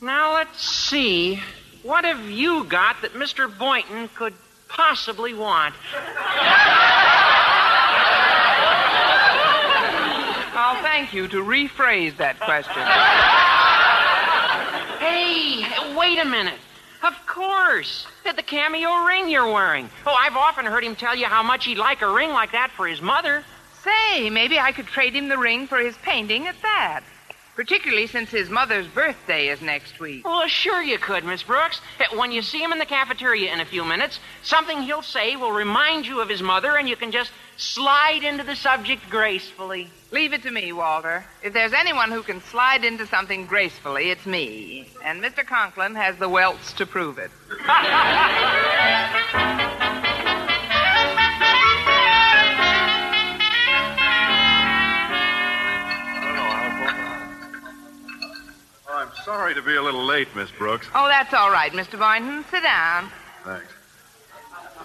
Now, 0.00 0.34
let's 0.34 0.66
see. 0.66 1.40
What 1.82 2.04
have 2.04 2.30
you 2.30 2.64
got 2.64 3.02
that 3.02 3.12
Mr. 3.12 3.46
Boynton 3.58 4.08
could 4.14 4.34
possibly 4.68 5.34
want? 5.34 5.74
I'll 10.54 10.82
thank 10.82 11.12
you 11.12 11.28
to 11.28 11.42
rephrase 11.42 12.16
that 12.16 12.40
question. 12.40 12.82
Hey, 14.98 15.66
wait 15.96 16.18
a 16.18 16.24
minute. 16.24 16.58
Of 17.02 17.14
course. 17.26 18.06
The 18.24 18.32
the 18.32 18.42
cameo 18.42 19.04
ring 19.04 19.28
you're 19.28 19.50
wearing. 19.52 19.90
Oh, 20.06 20.14
I've 20.14 20.36
often 20.36 20.66
heard 20.66 20.84
him 20.84 20.94
tell 20.94 21.16
you 21.16 21.26
how 21.26 21.42
much 21.42 21.64
he'd 21.64 21.78
like 21.78 22.02
a 22.02 22.08
ring 22.08 22.30
like 22.30 22.52
that 22.52 22.70
for 22.70 22.86
his 22.86 23.02
mother. 23.02 23.44
Say, 23.82 24.30
maybe 24.30 24.58
I 24.58 24.70
could 24.70 24.86
trade 24.86 25.14
him 25.14 25.28
the 25.28 25.38
ring 25.38 25.66
for 25.66 25.78
his 25.78 25.96
painting 25.98 26.46
at 26.46 26.60
that. 26.62 27.00
Particularly 27.54 28.06
since 28.06 28.30
his 28.30 28.48
mother's 28.48 28.86
birthday 28.86 29.48
is 29.48 29.60
next 29.60 30.00
week. 30.00 30.24
Well, 30.24 30.48
sure 30.48 30.82
you 30.82 30.96
could, 30.98 31.22
Miss 31.24 31.42
Brooks. 31.42 31.82
When 32.14 32.32
you 32.32 32.40
see 32.40 32.62
him 32.62 32.72
in 32.72 32.78
the 32.78 32.86
cafeteria 32.86 33.52
in 33.52 33.60
a 33.60 33.66
few 33.66 33.84
minutes, 33.84 34.20
something 34.42 34.80
he'll 34.82 35.02
say 35.02 35.36
will 35.36 35.52
remind 35.52 36.06
you 36.06 36.20
of 36.22 36.30
his 36.30 36.40
mother, 36.40 36.78
and 36.78 36.88
you 36.88 36.96
can 36.96 37.12
just 37.12 37.30
slide 37.58 38.24
into 38.24 38.42
the 38.42 38.56
subject 38.56 39.02
gracefully. 39.10 39.90
Leave 40.12 40.32
it 40.32 40.42
to 40.44 40.50
me, 40.50 40.72
Walter. 40.72 41.26
If 41.42 41.52
there's 41.52 41.74
anyone 41.74 42.10
who 42.10 42.22
can 42.22 42.40
slide 42.40 42.84
into 42.84 43.06
something 43.06 43.44
gracefully, 43.46 44.10
it's 44.10 44.24
me. 44.24 44.88
And 45.04 45.22
Mr. 45.22 45.46
Conklin 45.46 45.94
has 45.94 46.16
the 46.16 46.30
welts 46.30 46.72
to 46.74 46.86
prove 46.86 47.18
it. 47.18 47.30
I'm 59.02 59.10
sorry 59.24 59.52
to 59.54 59.62
be 59.62 59.74
a 59.74 59.82
little 59.82 60.04
late, 60.04 60.28
Miss 60.36 60.48
Brooks. 60.52 60.86
Oh, 60.94 61.08
that's 61.08 61.34
all 61.34 61.50
right, 61.50 61.72
Mr. 61.72 61.98
Boynton. 61.98 62.44
Sit 62.52 62.62
down. 62.62 63.10
Thanks. 63.42 63.66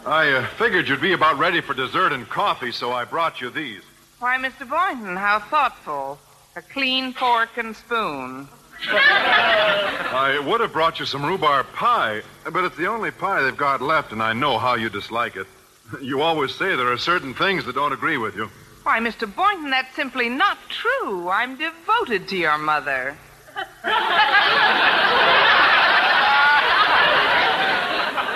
I 0.07 0.31
uh, 0.31 0.47
figured 0.57 0.87
you'd 0.87 1.01
be 1.01 1.13
about 1.13 1.37
ready 1.37 1.61
for 1.61 1.75
dessert 1.75 2.11
and 2.13 2.27
coffee, 2.27 2.71
so 2.71 2.91
I 2.91 3.05
brought 3.05 3.41
you 3.41 3.51
these. 3.51 3.83
Why, 4.17 4.39
Mr. 4.39 4.67
Boynton, 4.67 5.15
how 5.15 5.37
thoughtful. 5.37 6.17
A 6.55 6.63
clean 6.63 7.13
fork 7.13 7.57
and 7.57 7.75
spoon. 7.75 8.47
I 8.89 10.41
would 10.47 10.61
have 10.61 10.73
brought 10.73 10.99
you 10.99 11.05
some 11.05 11.23
rhubarb 11.23 11.67
pie, 11.73 12.23
but 12.51 12.63
it's 12.63 12.75
the 12.75 12.87
only 12.87 13.11
pie 13.11 13.43
they've 13.43 13.55
got 13.55 13.83
left, 13.83 14.13
and 14.13 14.23
I 14.23 14.33
know 14.33 14.57
how 14.57 14.73
you 14.73 14.89
dislike 14.89 15.35
it. 15.35 15.45
You 16.01 16.21
always 16.21 16.55
say 16.55 16.75
there 16.75 16.91
are 16.91 16.97
certain 16.97 17.35
things 17.35 17.65
that 17.65 17.75
don't 17.75 17.93
agree 17.93 18.17
with 18.17 18.35
you. 18.35 18.49
Why, 18.81 18.99
Mr. 18.99 19.33
Boynton, 19.33 19.69
that's 19.69 19.95
simply 19.95 20.27
not 20.27 20.57
true. 20.69 21.29
I'm 21.29 21.55
devoted 21.55 22.27
to 22.29 22.35
your 22.35 22.57
mother. 22.57 23.15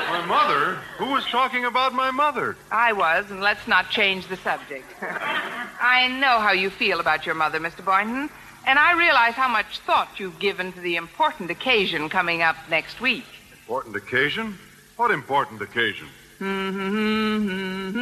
My 0.10 0.26
mother? 0.28 0.76
Who 0.98 1.12
was 1.12 1.26
talking 1.26 1.66
about 1.66 1.94
my 1.94 2.12
mother? 2.12 2.58
I 2.72 2.94
was, 2.94 3.30
and 3.32 3.42
let's 3.42 3.68
not 3.68 3.90
change 3.90 4.28
the 4.28 4.38
subject. 4.38 4.86
I 5.02 6.08
know 6.20 6.40
how 6.40 6.52
you 6.52 6.70
feel 6.70 7.00
about 7.00 7.26
your 7.26 7.36
mother, 7.36 7.60
Mr. 7.60 7.84
Boynton, 7.84 8.30
and 8.66 8.78
I 8.80 8.94
realize 8.94 9.34
how 9.34 9.48
much 9.48 9.80
thought 9.80 10.20
you've 10.20 10.40
given 10.40 10.72
to 10.74 10.80
the 10.80 10.96
important 10.96 11.50
occasion 11.52 12.10
coming 12.10 12.42
up 12.42 12.56
next 12.70 13.02
week. 13.02 13.26
Important 13.54 13.96
occasion? 13.96 14.58
What 14.98 15.12
important 15.12 15.62
occasion? 15.62 16.08
Mm-hmm. 16.40 18.02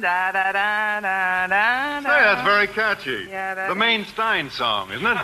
Da 0.00 0.32
da 0.32 0.52
da 0.52 1.00
da 1.00 1.46
da. 1.46 2.00
Say, 2.00 2.08
that's 2.08 2.42
very 2.42 2.66
catchy. 2.66 3.26
Yeah, 3.28 3.54
that 3.54 3.66
the 3.68 3.72
is. 3.72 3.78
Maine 3.78 4.04
Stein 4.06 4.50
song, 4.50 4.90
isn't 4.90 5.06
it? 5.06 5.16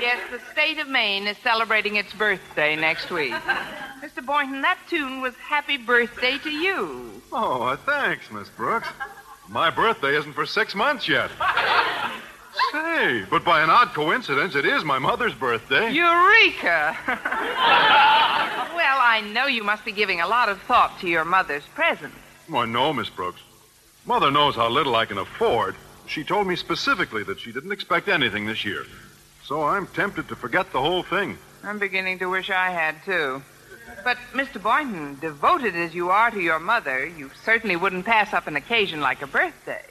Yes, 0.00 0.20
the 0.30 0.40
state 0.52 0.78
of 0.78 0.88
Maine 0.88 1.26
is 1.26 1.36
celebrating 1.38 1.96
its 1.96 2.12
birthday 2.12 2.76
next 2.76 3.10
week. 3.10 3.32
Mr. 4.02 4.24
Boynton, 4.24 4.60
that 4.62 4.78
tune 4.88 5.20
was 5.22 5.34
Happy 5.36 5.76
Birthday 5.78 6.38
to 6.38 6.50
You. 6.50 7.22
Oh, 7.32 7.74
thanks, 7.86 8.30
Miss 8.30 8.48
Brooks. 8.50 8.88
My 9.48 9.70
birthday 9.70 10.16
isn't 10.16 10.34
for 10.34 10.46
six 10.46 10.74
months 10.74 11.08
yet. 11.08 11.30
Say, 12.72 13.24
but 13.30 13.44
by 13.44 13.62
an 13.62 13.70
odd 13.70 13.94
coincidence, 13.94 14.54
it 14.54 14.64
is 14.64 14.84
my 14.84 14.98
mother's 14.98 15.34
birthday. 15.34 15.90
Eureka! 15.90 16.96
I 19.14 19.20
know 19.20 19.46
you 19.46 19.62
must 19.62 19.84
be 19.84 19.92
giving 19.92 20.20
a 20.20 20.26
lot 20.26 20.48
of 20.48 20.60
thought 20.62 20.98
to 20.98 21.08
your 21.08 21.24
mother's 21.24 21.62
present. 21.76 22.12
Why, 22.48 22.64
no, 22.64 22.92
Miss 22.92 23.08
Brooks. 23.08 23.40
Mother 24.04 24.28
knows 24.28 24.56
how 24.56 24.68
little 24.68 24.96
I 24.96 25.06
can 25.06 25.18
afford. 25.18 25.76
She 26.08 26.24
told 26.24 26.48
me 26.48 26.56
specifically 26.56 27.22
that 27.22 27.38
she 27.38 27.52
didn't 27.52 27.70
expect 27.70 28.08
anything 28.08 28.44
this 28.44 28.64
year. 28.64 28.84
So 29.44 29.62
I'm 29.62 29.86
tempted 29.86 30.26
to 30.26 30.34
forget 30.34 30.72
the 30.72 30.80
whole 30.80 31.04
thing. 31.04 31.38
I'm 31.62 31.78
beginning 31.78 32.18
to 32.18 32.26
wish 32.26 32.50
I 32.50 32.70
had, 32.70 33.04
too. 33.04 33.40
But, 34.02 34.16
Mr. 34.32 34.60
Boynton, 34.60 35.16
devoted 35.20 35.76
as 35.76 35.94
you 35.94 36.10
are 36.10 36.32
to 36.32 36.40
your 36.40 36.58
mother, 36.58 37.06
you 37.06 37.30
certainly 37.44 37.76
wouldn't 37.76 38.06
pass 38.06 38.32
up 38.32 38.48
an 38.48 38.56
occasion 38.56 39.00
like 39.00 39.22
a 39.22 39.28
birthday. 39.28 39.84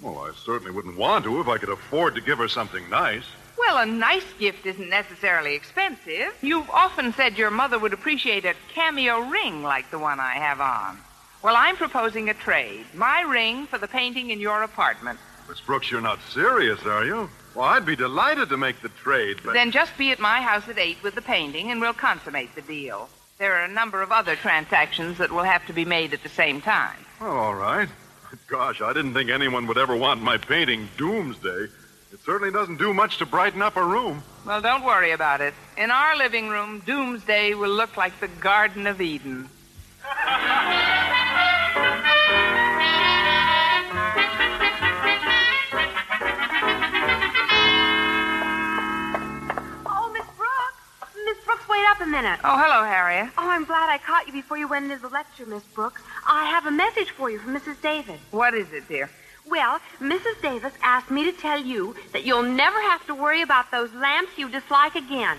Well, 0.00 0.20
I 0.20 0.32
certainly 0.34 0.72
wouldn't 0.72 0.96
want 0.96 1.26
to 1.26 1.38
if 1.42 1.48
I 1.48 1.58
could 1.58 1.68
afford 1.68 2.14
to 2.14 2.22
give 2.22 2.38
her 2.38 2.48
something 2.48 2.88
nice. 2.88 3.24
Well, 3.60 3.78
a 3.78 3.86
nice 3.86 4.24
gift 4.38 4.64
isn't 4.66 4.88
necessarily 4.88 5.54
expensive. 5.54 6.34
You've 6.40 6.70
often 6.70 7.12
said 7.12 7.36
your 7.36 7.50
mother 7.50 7.78
would 7.78 7.92
appreciate 7.92 8.44
a 8.44 8.54
cameo 8.72 9.20
ring 9.20 9.62
like 9.62 9.90
the 9.90 9.98
one 9.98 10.18
I 10.18 10.32
have 10.34 10.60
on. 10.60 10.98
Well, 11.42 11.54
I'm 11.56 11.76
proposing 11.76 12.28
a 12.28 12.34
trade. 12.34 12.86
My 12.94 13.20
ring 13.20 13.66
for 13.66 13.78
the 13.78 13.86
painting 13.86 14.30
in 14.30 14.40
your 14.40 14.62
apartment. 14.62 15.18
Miss 15.48 15.60
Brooks, 15.60 15.90
you're 15.90 16.00
not 16.00 16.20
serious, 16.30 16.84
are 16.84 17.04
you? 17.04 17.28
Well, 17.54 17.66
I'd 17.66 17.86
be 17.86 17.96
delighted 17.96 18.48
to 18.48 18.56
make 18.56 18.80
the 18.80 18.88
trade, 18.88 19.38
but. 19.44 19.52
Then 19.52 19.70
just 19.72 19.96
be 19.98 20.10
at 20.10 20.20
my 20.20 20.40
house 20.40 20.68
at 20.68 20.78
8 20.78 21.02
with 21.02 21.14
the 21.14 21.22
painting, 21.22 21.70
and 21.70 21.80
we'll 21.80 21.92
consummate 21.92 22.54
the 22.54 22.62
deal. 22.62 23.08
There 23.38 23.54
are 23.56 23.64
a 23.64 23.68
number 23.68 24.02
of 24.02 24.12
other 24.12 24.36
transactions 24.36 25.18
that 25.18 25.32
will 25.32 25.44
have 25.44 25.66
to 25.66 25.72
be 25.72 25.84
made 25.84 26.12
at 26.12 26.22
the 26.22 26.28
same 26.28 26.60
time. 26.60 26.98
Oh, 27.20 27.36
all 27.36 27.54
right. 27.54 27.88
Gosh, 28.48 28.80
I 28.80 28.92
didn't 28.92 29.14
think 29.14 29.30
anyone 29.30 29.66
would 29.66 29.78
ever 29.78 29.96
want 29.96 30.22
my 30.22 30.36
painting 30.36 30.88
Doomsday. 30.96 31.66
It 32.12 32.18
certainly 32.24 32.52
doesn't 32.52 32.78
do 32.78 32.92
much 32.92 33.18
to 33.18 33.26
brighten 33.26 33.62
up 33.62 33.76
a 33.76 33.84
room. 33.84 34.22
Well, 34.44 34.60
don't 34.60 34.84
worry 34.84 35.12
about 35.12 35.40
it. 35.40 35.54
In 35.76 35.92
our 35.92 36.16
living 36.16 36.48
room, 36.48 36.80
Doomsday 36.84 37.54
will 37.54 37.70
look 37.70 37.96
like 37.96 38.18
the 38.18 38.26
Garden 38.26 38.88
of 38.88 39.00
Eden. 39.00 39.48
Oh, 49.86 50.10
Miss 50.12 50.26
Brooks. 50.36 51.14
Miss 51.24 51.38
Brooks, 51.44 51.68
wait 51.68 51.84
up 51.90 52.00
a 52.00 52.06
minute. 52.06 52.40
Oh, 52.42 52.58
hello, 52.58 52.84
Harriet. 52.84 53.30
Oh, 53.38 53.48
I'm 53.48 53.64
glad 53.64 53.88
I 53.88 53.98
caught 53.98 54.26
you 54.26 54.32
before 54.32 54.58
you 54.58 54.66
went 54.66 54.90
into 54.90 55.00
the 55.00 55.08
lecture, 55.08 55.46
Miss 55.46 55.62
Brooks. 55.62 56.02
I 56.26 56.46
have 56.46 56.66
a 56.66 56.72
message 56.72 57.10
for 57.10 57.30
you 57.30 57.38
from 57.38 57.54
Mrs. 57.56 57.80
Davis. 57.80 58.20
What 58.32 58.54
is 58.54 58.72
it, 58.72 58.88
dear? 58.88 59.10
Well, 59.50 59.80
Mrs. 60.00 60.40
Davis 60.40 60.72
asked 60.80 61.10
me 61.10 61.24
to 61.24 61.32
tell 61.32 61.60
you 61.60 61.96
that 62.12 62.24
you'll 62.24 62.44
never 62.44 62.80
have 62.82 63.04
to 63.06 63.14
worry 63.14 63.42
about 63.42 63.72
those 63.72 63.92
lamps 63.94 64.38
you 64.38 64.48
dislike 64.48 64.94
again. 64.94 65.38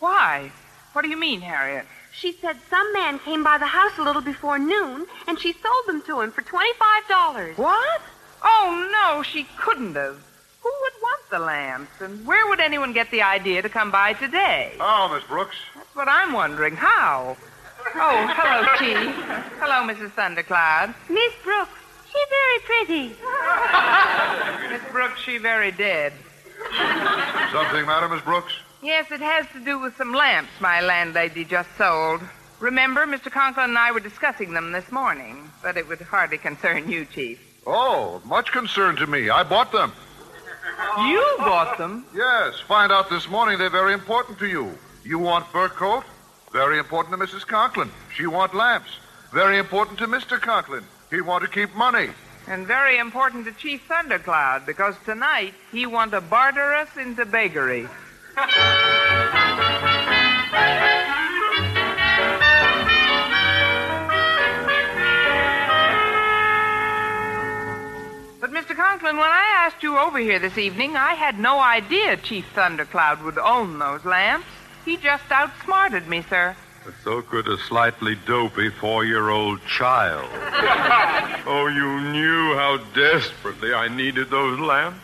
Why? 0.00 0.50
What 0.92 1.02
do 1.02 1.08
you 1.08 1.16
mean, 1.16 1.40
Harriet? 1.40 1.86
She 2.12 2.32
said 2.32 2.56
some 2.68 2.92
man 2.92 3.20
came 3.20 3.44
by 3.44 3.58
the 3.58 3.66
house 3.66 3.98
a 3.98 4.02
little 4.02 4.22
before 4.22 4.58
noon, 4.58 5.06
and 5.28 5.38
she 5.38 5.52
sold 5.52 5.86
them 5.86 6.02
to 6.02 6.20
him 6.22 6.32
for 6.32 6.42
$25. 6.42 7.56
What? 7.56 8.00
Oh, 8.42 8.88
no, 8.90 9.22
she 9.22 9.46
couldn't 9.58 9.94
have. 9.94 10.18
Who 10.62 10.72
would 10.80 11.02
want 11.02 11.30
the 11.30 11.38
lamps? 11.38 12.00
And 12.00 12.26
where 12.26 12.48
would 12.48 12.58
anyone 12.58 12.92
get 12.92 13.10
the 13.12 13.22
idea 13.22 13.62
to 13.62 13.68
come 13.68 13.92
by 13.92 14.14
today? 14.14 14.72
Oh, 14.80 15.08
Miss 15.14 15.22
Brooks. 15.24 15.56
That's 15.76 15.94
what 15.94 16.08
I'm 16.08 16.32
wondering. 16.32 16.74
How? 16.74 17.36
Oh, 17.94 18.26
hello, 18.36 18.66
Chief. 18.78 19.14
Hello, 19.60 19.86
Mrs. 19.86 20.10
Thundercloud. 20.10 20.92
Miss 21.08 21.32
Brooks, 21.44 21.70
she 22.16 22.24
very 22.30 22.58
pretty. 22.64 23.08
Miss 24.72 24.92
Brooks, 24.92 25.20
she 25.20 25.38
very 25.38 25.70
dead. 25.70 26.12
Something 27.52 27.86
matter, 27.86 28.08
Miss 28.08 28.22
Brooks? 28.22 28.52
Yes, 28.82 29.10
it 29.10 29.20
has 29.20 29.46
to 29.52 29.60
do 29.64 29.78
with 29.78 29.96
some 29.96 30.12
lamps 30.12 30.50
my 30.60 30.80
landlady 30.80 31.44
just 31.44 31.68
sold. 31.76 32.20
Remember, 32.60 33.06
Mr. 33.06 33.30
Conklin 33.30 33.70
and 33.70 33.78
I 33.78 33.92
were 33.92 34.00
discussing 34.00 34.52
them 34.52 34.72
this 34.72 34.90
morning, 34.90 35.50
but 35.62 35.76
it 35.76 35.86
would 35.88 36.00
hardly 36.00 36.38
concern 36.38 36.90
you, 36.90 37.04
Chief. 37.04 37.38
Oh, 37.66 38.22
much 38.24 38.52
concern 38.52 38.96
to 38.96 39.06
me. 39.06 39.28
I 39.28 39.42
bought 39.42 39.72
them. 39.72 39.92
You 40.98 41.34
bought 41.38 41.78
them? 41.78 42.06
Yes, 42.14 42.58
find 42.60 42.92
out 42.92 43.10
this 43.10 43.28
morning 43.28 43.58
they're 43.58 43.70
very 43.70 43.92
important 43.92 44.38
to 44.38 44.46
you. 44.46 44.76
You 45.04 45.18
want 45.18 45.46
fur 45.48 45.68
coat? 45.68 46.04
Very 46.52 46.78
important 46.78 47.18
to 47.18 47.26
Mrs. 47.26 47.46
Conklin. 47.46 47.90
She 48.14 48.26
want 48.26 48.54
lamps. 48.54 48.90
Very 49.32 49.58
important 49.58 49.98
to 49.98 50.06
Mr. 50.06 50.40
Conklin. 50.40 50.84
He 51.10 51.20
want 51.20 51.44
to 51.44 51.50
keep 51.50 51.74
money. 51.74 52.08
And 52.48 52.66
very 52.66 52.98
important 52.98 53.44
to 53.46 53.52
Chief 53.52 53.82
Thundercloud, 53.88 54.66
because 54.66 54.94
tonight 55.04 55.54
he 55.72 55.86
want 55.86 56.12
to 56.12 56.20
barter 56.20 56.74
us 56.74 56.88
into 56.96 57.24
beggary. 57.24 57.88
But, 68.46 68.52
Mr. 68.52 68.76
Conklin, 68.76 69.16
when 69.16 69.28
I 69.28 69.54
asked 69.56 69.82
you 69.82 69.98
over 69.98 70.18
here 70.18 70.38
this 70.38 70.56
evening, 70.56 70.94
I 70.94 71.14
had 71.14 71.36
no 71.36 71.58
idea 71.58 72.16
Chief 72.16 72.46
Thundercloud 72.54 73.20
would 73.24 73.38
own 73.38 73.80
those 73.80 74.04
lamps. 74.04 74.46
He 74.84 74.96
just 74.98 75.24
outsmarted 75.32 76.06
me, 76.06 76.22
sir. 76.22 76.54
So 77.04 77.22
could 77.22 77.48
a 77.48 77.58
slightly 77.58 78.16
dopey 78.26 78.70
four 78.70 79.04
year 79.04 79.30
old 79.30 79.64
child. 79.66 80.28
oh, 81.46 81.66
you 81.66 82.12
knew 82.12 82.54
how 82.54 82.78
desperately 82.94 83.72
I 83.74 83.88
needed 83.88 84.30
those 84.30 84.58
lamps? 84.58 85.00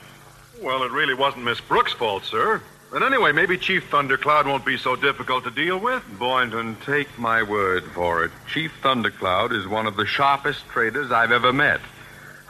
Well, 0.61 0.83
it 0.85 0.93
really 0.93 1.15
wasn't 1.15 1.45
Miss 1.45 1.61
Brooks' 1.61 1.93
fault, 1.93 2.25
sir. 2.25 2.63
But 2.93 3.03
anyway, 3.03 3.33
maybe 3.33 3.57
Chief 3.57 3.89
Thundercloud 3.89 4.47
won't 4.47 4.67
be 4.67 4.77
so 4.77 4.97
difficult 4.97 5.45
to 5.45 5.51
deal 5.51 5.79
with. 5.79 6.03
Boynton, 6.19 6.77
take 6.85 7.19
my 7.19 7.43
word 7.43 7.85
for 7.95 8.23
it. 8.25 8.31
Chief 8.53 8.71
Thundercloud 8.83 9.53
is 9.53 9.67
one 9.67 9.87
of 9.87 9.97
the 9.97 10.05
sharpest 10.05 10.69
traders 10.69 11.11
I've 11.11 11.33
ever 11.33 11.53
met. 11.53 11.81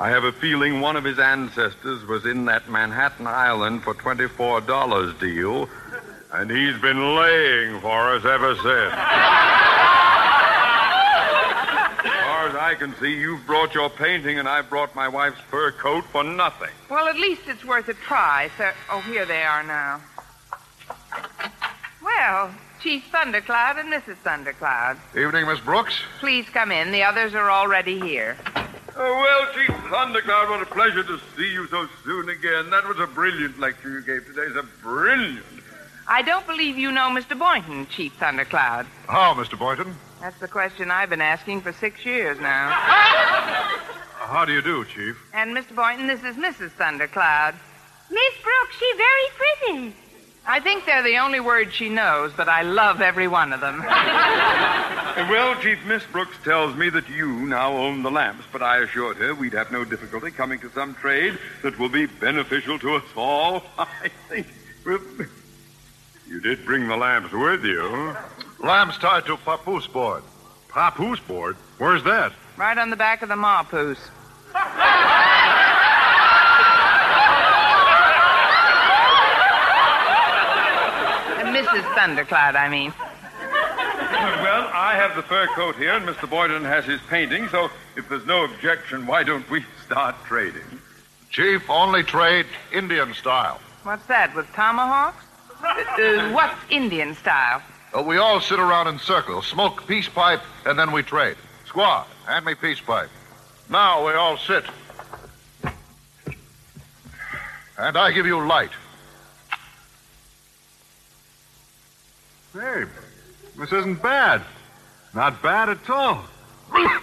I 0.00 0.08
have 0.08 0.24
a 0.24 0.32
feeling 0.32 0.80
one 0.80 0.96
of 0.96 1.04
his 1.04 1.20
ancestors 1.20 2.04
was 2.06 2.26
in 2.26 2.46
that 2.46 2.68
Manhattan 2.68 3.28
Island 3.28 3.84
for 3.84 3.94
$24 3.94 5.20
deal, 5.20 5.68
and 6.32 6.50
he's 6.50 6.78
been 6.78 7.14
laying 7.14 7.78
for 7.80 8.14
us 8.14 8.24
ever 8.24 8.54
since. 8.54 8.66
as 12.04 12.24
far 12.24 12.48
as 12.48 12.54
I 12.54 12.74
can 12.78 12.94
see, 12.96 13.12
you've 13.12 13.46
brought 13.46 13.74
your 13.74 13.90
painting, 13.90 14.38
and 14.38 14.48
I've 14.48 14.70
brought 14.70 14.94
my 14.94 15.08
wife's 15.08 15.40
fur 15.50 15.72
coat 15.72 16.04
for 16.06 16.24
nothing. 16.24 16.70
Well, 16.88 17.06
at 17.06 17.16
least 17.16 17.42
it's 17.46 17.64
worth 17.64 17.88
a 17.88 17.94
try, 17.94 18.50
sir. 18.56 18.72
Oh, 18.90 19.00
here 19.00 19.26
they 19.26 19.42
are 19.42 19.62
now. 19.62 20.00
Well, 22.02 22.50
Chief 22.80 23.04
Thundercloud 23.12 23.78
and 23.78 23.92
Mrs. 23.92 24.16
Thundercloud. 24.24 24.96
Evening, 25.16 25.46
Miss 25.46 25.60
Brooks. 25.60 26.00
Please 26.18 26.48
come 26.48 26.72
in. 26.72 26.92
The 26.92 27.02
others 27.02 27.34
are 27.34 27.50
already 27.50 28.00
here. 28.00 28.38
Oh, 28.96 29.20
well, 29.20 29.54
Chief 29.54 29.74
Thundercloud, 29.90 30.48
what 30.48 30.62
a 30.62 30.66
pleasure 30.66 31.04
to 31.04 31.20
see 31.36 31.52
you 31.52 31.66
so 31.68 31.86
soon 32.04 32.30
again. 32.30 32.70
That 32.70 32.88
was 32.88 32.98
a 32.98 33.06
brilliant 33.06 33.60
lecture 33.60 33.90
you 33.90 34.02
gave 34.02 34.26
today. 34.26 34.42
It's 34.42 34.56
a 34.56 34.66
brilliant. 34.82 35.44
I 36.12 36.20
don't 36.20 36.46
believe 36.46 36.76
you 36.76 36.92
know 36.92 37.08
Mr. 37.08 37.38
Boynton, 37.38 37.86
Chief 37.86 38.12
Thundercloud. 38.20 38.84
How, 39.08 39.32
Mr. 39.32 39.58
Boynton? 39.58 39.96
That's 40.20 40.38
the 40.40 40.46
question 40.46 40.90
I've 40.90 41.08
been 41.08 41.22
asking 41.22 41.62
for 41.62 41.72
six 41.72 42.04
years 42.04 42.38
now. 42.38 42.68
Uh, 42.68 44.26
how 44.26 44.44
do 44.44 44.52
you 44.52 44.60
do, 44.60 44.84
Chief? 44.84 45.16
And, 45.32 45.56
Mr. 45.56 45.74
Boynton, 45.74 46.08
this 46.08 46.22
is 46.22 46.36
Mrs. 46.36 46.72
Thundercloud. 46.72 47.54
Miss 48.10 48.34
Brooks, 48.42 48.76
she 48.78 48.92
very 48.98 49.78
pretty. 49.80 49.96
I 50.46 50.60
think 50.60 50.84
they're 50.84 51.02
the 51.02 51.16
only 51.16 51.40
words 51.40 51.72
she 51.72 51.88
knows, 51.88 52.30
but 52.36 52.46
I 52.46 52.60
love 52.60 53.00
every 53.00 53.26
one 53.26 53.54
of 53.54 53.62
them. 53.62 53.80
well, 55.30 55.58
Chief, 55.62 55.78
Miss 55.86 56.02
Brooks 56.12 56.36
tells 56.44 56.76
me 56.76 56.90
that 56.90 57.08
you 57.08 57.46
now 57.46 57.72
own 57.72 58.02
the 58.02 58.10
lamps, 58.10 58.44
but 58.52 58.60
I 58.60 58.82
assured 58.82 59.16
her 59.16 59.34
we'd 59.34 59.54
have 59.54 59.72
no 59.72 59.82
difficulty 59.82 60.30
coming 60.30 60.60
to 60.60 60.70
some 60.72 60.94
trade 60.94 61.38
that 61.62 61.78
will 61.78 61.88
be 61.88 62.04
beneficial 62.04 62.78
to 62.80 62.96
us 62.96 63.04
all. 63.16 63.62
I 63.78 64.10
think. 64.28 64.46
Well, 64.84 65.00
you 66.32 66.40
did 66.40 66.64
bring 66.64 66.88
the 66.88 66.96
lamps 66.96 67.30
with 67.30 67.62
you. 67.62 68.16
Lamps 68.58 68.96
tied 68.96 69.26
to 69.26 69.34
a 69.34 69.36
papoose 69.36 69.86
board. 69.86 70.22
Papoose 70.70 71.20
board? 71.20 71.56
Where's 71.76 72.02
that? 72.04 72.32
Right 72.56 72.78
on 72.78 72.88
the 72.88 72.96
back 72.96 73.20
of 73.20 73.28
the 73.28 73.34
mapoose. 73.34 73.98
Mrs. 81.52 81.94
Thundercloud, 81.94 82.56
I 82.56 82.68
mean. 82.70 82.94
Well, 84.40 84.70
I 84.72 84.94
have 84.94 85.14
the 85.14 85.22
fur 85.22 85.48
coat 85.48 85.76
here, 85.76 85.92
and 85.92 86.08
Mr. 86.08 86.28
Boynton 86.28 86.64
has 86.64 86.86
his 86.86 87.00
painting, 87.10 87.48
so 87.48 87.70
if 87.94 88.08
there's 88.08 88.24
no 88.24 88.44
objection, 88.44 89.06
why 89.06 89.22
don't 89.22 89.48
we 89.50 89.66
start 89.84 90.14
trading? 90.24 90.80
Chief, 91.30 91.68
only 91.68 92.02
trade 92.02 92.46
Indian 92.72 93.12
style. 93.12 93.60
What's 93.82 94.06
that, 94.06 94.34
with 94.34 94.50
tomahawks? 94.54 95.24
Uh, 95.62 96.30
what's 96.32 96.58
Indian 96.70 97.14
style? 97.14 97.62
Uh, 97.96 98.02
we 98.02 98.16
all 98.16 98.40
sit 98.40 98.58
around 98.58 98.88
in 98.88 98.98
circles, 98.98 99.46
smoke 99.46 99.86
peace 99.86 100.08
pipe, 100.08 100.40
and 100.66 100.78
then 100.78 100.92
we 100.92 101.02
trade. 101.02 101.36
Squaw, 101.66 102.04
hand 102.26 102.44
me 102.44 102.54
peace 102.54 102.80
pipe. 102.80 103.10
Now 103.68 104.06
we 104.06 104.12
all 104.12 104.36
sit. 104.38 104.64
And 107.78 107.96
I 107.96 108.12
give 108.12 108.26
you 108.26 108.46
light. 108.46 108.70
Hey, 112.52 112.84
this 113.58 113.72
isn't 113.72 114.02
bad. 114.02 114.42
Not 115.14 115.42
bad 115.42 115.68
at 115.68 115.90
all. 115.90 116.24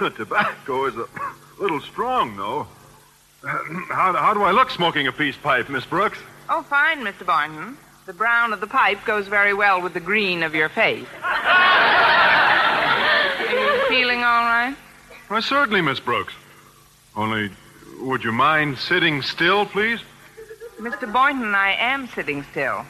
Tobacco 0.16 0.86
is 0.86 0.96
a 0.96 1.06
little 1.58 1.80
strong, 1.80 2.36
though. 2.36 2.66
How, 3.42 4.12
how 4.12 4.34
do 4.34 4.42
I 4.42 4.50
look 4.50 4.70
smoking 4.70 5.06
a 5.06 5.12
peace 5.12 5.36
pipe, 5.36 5.68
Miss 5.70 5.86
Brooks? 5.86 6.18
Oh, 6.48 6.62
fine, 6.62 7.00
Mr. 7.04 7.24
Boynton. 7.24 7.76
The 8.06 8.12
brown 8.12 8.52
of 8.52 8.60
the 8.60 8.66
pipe 8.66 9.04
goes 9.04 9.28
very 9.28 9.54
well 9.54 9.80
with 9.80 9.94
the 9.94 10.00
green 10.00 10.42
of 10.42 10.54
your 10.54 10.68
face. 10.68 11.06
Are 11.22 11.38
you 13.50 13.88
feeling 13.88 14.18
all 14.18 14.44
right? 14.44 14.76
Why, 15.28 15.40
certainly, 15.40 15.80
Miss 15.80 16.00
Brooks. 16.00 16.34
Only, 17.16 17.50
would 18.00 18.24
you 18.24 18.32
mind 18.32 18.76
sitting 18.78 19.22
still, 19.22 19.64
please? 19.64 20.00
Mr. 20.78 21.10
Boynton, 21.10 21.54
I 21.54 21.76
am 21.78 22.08
sitting 22.08 22.42
still. 22.50 22.84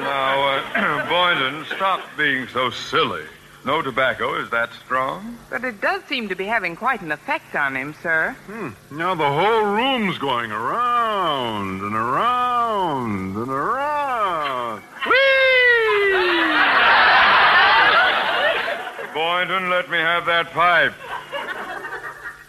Now, 0.00 0.60
uh, 0.74 1.08
Boynton, 1.08 1.64
stop 1.74 2.00
being 2.16 2.46
so 2.48 2.70
silly. 2.70 3.24
No 3.68 3.82
tobacco 3.82 4.42
is 4.42 4.48
that 4.48 4.72
strong. 4.72 5.36
But 5.50 5.62
it 5.62 5.82
does 5.82 6.02
seem 6.04 6.30
to 6.30 6.34
be 6.34 6.46
having 6.46 6.74
quite 6.74 7.02
an 7.02 7.12
effect 7.12 7.54
on 7.54 7.76
him, 7.76 7.94
sir. 8.02 8.34
Hmm. 8.46 8.70
Now 8.90 9.14
the 9.14 9.28
whole 9.28 9.76
room's 9.76 10.16
going 10.16 10.50
around 10.50 11.82
and 11.82 11.94
around 11.94 13.36
and 13.36 13.50
around. 13.50 14.82
Boynton, 19.12 19.68
let 19.68 19.90
me 19.90 19.98
have 19.98 20.24
that 20.24 20.50
pipe. 20.54 20.94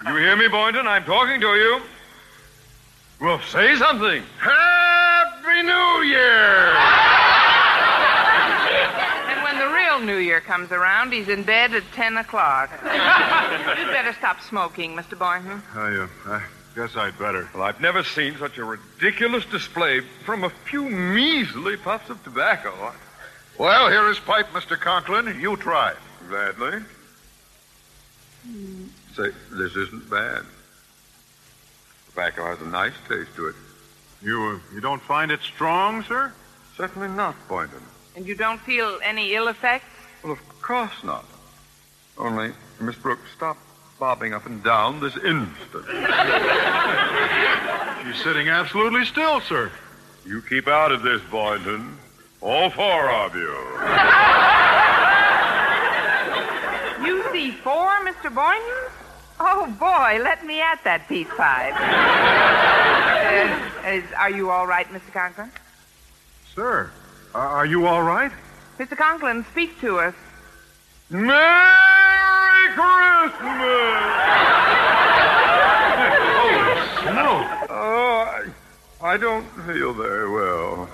You 0.08 0.15
hear 0.15 0.38
me, 0.38 0.47
Boynton? 0.47 0.88
I'm 0.88 1.03
talking 1.03 1.41
to 1.41 1.47
you. 1.47 1.82
Well, 3.19 3.41
say 3.41 3.75
something. 3.75 4.23
Happy 4.39 5.63
New 5.63 6.03
Year! 6.03 7.18
And 10.00 10.08
when 10.08 10.16
the 10.16 10.22
real 10.22 10.22
New 10.22 10.26
Year 10.26 10.40
comes 10.42 10.72
around, 10.72 11.12
he's 11.12 11.28
in 11.28 11.44
bed 11.44 11.74
at 11.74 11.84
10 11.94 12.18
o'clock. 12.18 12.70
You'd 12.84 13.92
better 13.92 14.14
stop 14.14 14.42
smoking, 14.42 14.96
Mr. 14.96 15.18
Boynton. 15.18 15.62
I, 15.76 15.96
uh, 15.96 16.08
I 16.26 16.44
guess 16.76 16.96
I'd 16.96 17.18
better. 17.20 17.50
Well, 17.54 17.64
I've 17.64 17.82
never 17.82 18.04
seen 18.04 18.38
such 18.38 18.58
a 18.58 18.64
ridiculous 18.64 19.46
display 19.46 20.02
from 20.26 20.44
a 20.44 20.50
few 20.50 20.90
measly 20.90 21.76
puffs 21.78 22.10
of 22.10 22.24
tobacco. 22.24 22.94
Well, 23.58 23.90
here 23.90 24.10
is 24.10 24.20
pipe, 24.20 24.48
Mr. 24.54 24.80
Conklin. 24.80 25.40
You 25.40 25.58
try. 25.58 25.94
Gladly. 26.30 26.84
Say, 29.16 29.32
this 29.52 29.76
isn't 29.76 30.10
bad. 30.10 30.44
Tobacco 32.10 32.46
has 32.46 32.62
a 32.62 32.70
nice 32.70 32.94
taste 33.08 33.36
to 33.36 33.48
it. 33.48 33.56
You, 34.22 34.42
uh, 34.44 34.74
you 34.74 34.82
don't 34.82 35.02
find 35.02 35.32
it 35.32 35.42
strong, 35.42 36.04
sir? 36.04 36.32
Certainly 36.78 37.10
not, 37.10 37.36
Boynton. 37.50 37.82
And 38.15 38.28
you 38.28 38.36
don't 38.36 38.60
feel 38.62 39.00
any 39.04 39.34
ill 39.34 39.48
effects? 39.48 39.86
Well, 40.24 40.34
of 40.34 40.62
course 40.62 41.04
not. 41.04 41.26
Only, 42.17 42.52
Miss 42.80 42.95
Brooks, 42.95 43.30
stop 43.36 43.58
bobbing 44.00 44.34
up 44.34 44.45
and 44.45 44.63
down 44.63 45.00
this 45.00 45.15
instant. 45.15 45.86
She's 48.04 48.24
sitting 48.24 48.50
absolutely 48.50 49.06
still, 49.06 49.41
sir. 49.41 49.72
You 50.26 50.41
keep 50.41 50.67
out 50.67 50.91
of 50.91 51.02
this, 51.02 51.22
Boynton. 51.32 51.98
All 52.41 52.69
four 52.69 53.10
of 53.10 53.36
you. 53.36 53.56
You 57.06 57.24
see 57.32 57.52
four, 57.52 57.89
Mr. 58.02 58.34
Boynton? 58.34 58.91
Oh, 59.39 59.67
boy, 59.80 60.19
let 60.22 60.45
me 60.45 60.60
at 60.60 60.84
that 60.84 61.08
peace 61.08 61.28
pipe. 61.38 61.74
Uh, 63.30 63.88
is, 63.88 64.04
are 64.17 64.30
you 64.32 64.50
all 64.50 64.65
right, 64.67 64.88
Mr. 64.88 65.13
Conklin? 65.13 65.52
Sir, 66.56 66.91
are 67.36 67.48
are 67.48 67.65
you 67.65 67.86
all 67.88 68.02
right? 68.04 68.32
Mr. 68.78 68.98
Conklin, 68.98 69.46
speak 69.52 69.80
to 69.82 70.00
us. 70.00 70.13
Merry 71.10 72.70
Christmas! 72.76 74.15
Oh, 77.02 77.12
no. 77.13 77.65
Oh, 77.70 78.52
I, 79.02 79.13
I 79.13 79.18
don't 79.18 79.46
feel 79.65 79.94
very 79.94 80.30
well. 80.30 80.88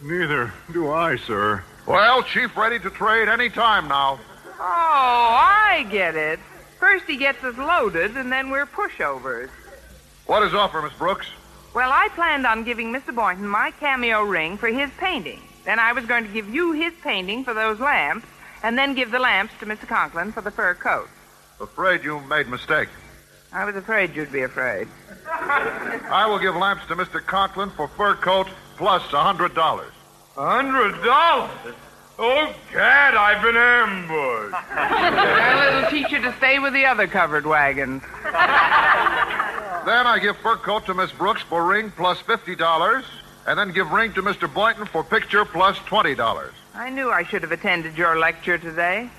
Neither 0.00 0.52
do 0.72 0.90
I, 0.90 1.16
sir. 1.16 1.62
Well, 1.86 2.22
Chief, 2.22 2.56
ready 2.56 2.78
to 2.78 2.90
trade 2.90 3.28
any 3.28 3.48
time 3.48 3.88
now. 3.88 4.20
Oh, 4.58 4.60
I 4.60 5.86
get 5.90 6.14
it. 6.16 6.38
First 6.78 7.04
he 7.06 7.16
gets 7.16 7.42
us 7.44 7.56
loaded, 7.56 8.16
and 8.16 8.30
then 8.30 8.50
we're 8.50 8.66
pushovers. 8.66 9.50
What 10.26 10.42
is 10.42 10.54
offer, 10.54 10.80
Miss 10.82 10.92
Brooks? 10.94 11.26
Well, 11.74 11.90
I 11.92 12.08
planned 12.14 12.46
on 12.46 12.64
giving 12.64 12.92
Mr. 12.92 13.14
Boynton 13.14 13.46
my 13.48 13.70
cameo 13.72 14.22
ring 14.22 14.56
for 14.58 14.68
his 14.68 14.90
painting. 14.98 15.40
Then 15.64 15.78
I 15.78 15.92
was 15.92 16.04
going 16.06 16.24
to 16.26 16.32
give 16.32 16.52
you 16.52 16.72
his 16.72 16.92
painting 17.02 17.44
for 17.44 17.54
those 17.54 17.78
lamps, 17.78 18.26
and 18.62 18.76
then 18.76 18.94
give 18.94 19.10
the 19.10 19.18
lamps 19.18 19.54
to 19.60 19.66
Mr. 19.66 19.86
Conklin 19.86 20.32
for 20.32 20.40
the 20.40 20.50
fur 20.50 20.74
coat. 20.74 21.08
Afraid 21.60 22.02
you 22.02 22.20
made 22.20 22.48
mistake. 22.48 22.88
I 23.52 23.64
was 23.64 23.76
afraid 23.76 24.16
you'd 24.16 24.32
be 24.32 24.42
afraid. 24.42 24.88
I 25.30 26.26
will 26.28 26.38
give 26.38 26.56
lamps 26.56 26.86
to 26.86 26.96
Mr. 26.96 27.24
Conklin 27.24 27.70
for 27.70 27.86
fur 27.88 28.14
coat 28.14 28.48
plus 28.76 29.12
a 29.12 29.22
hundred 29.22 29.54
dollars. 29.54 29.92
A 30.36 30.46
hundred 30.46 31.02
dollars? 31.04 31.74
Oh, 32.18 32.54
Gad, 32.72 33.14
I've 33.14 33.42
been 33.42 33.56
ambushed. 33.56 34.56
well, 34.74 35.78
it'll 35.78 35.90
teach 35.90 36.10
you 36.12 36.20
to 36.22 36.34
stay 36.38 36.58
with 36.58 36.72
the 36.72 36.86
other 36.86 37.06
covered 37.06 37.46
wagons. 37.46 38.02
Then 39.84 40.06
I 40.06 40.18
give 40.20 40.36
fur 40.38 40.56
coat 40.56 40.86
to 40.86 40.94
Miss 40.94 41.12
Brooks 41.12 41.42
for 41.42 41.66
ring 41.66 41.90
plus 41.90 42.20
fifty 42.20 42.54
dollars, 42.54 43.04
and 43.46 43.58
then 43.58 43.72
give 43.72 43.90
ring 43.90 44.12
to 44.14 44.22
Mr. 44.22 44.52
Boynton 44.52 44.86
for 44.86 45.02
picture 45.04 45.44
plus 45.44 45.78
twenty 45.78 46.14
dollars. 46.14 46.52
I 46.74 46.90
knew 46.90 47.10
I 47.10 47.24
should 47.24 47.42
have 47.42 47.52
attended 47.52 47.96
your 47.98 48.18
lecture 48.18 48.58
today. 48.58 49.10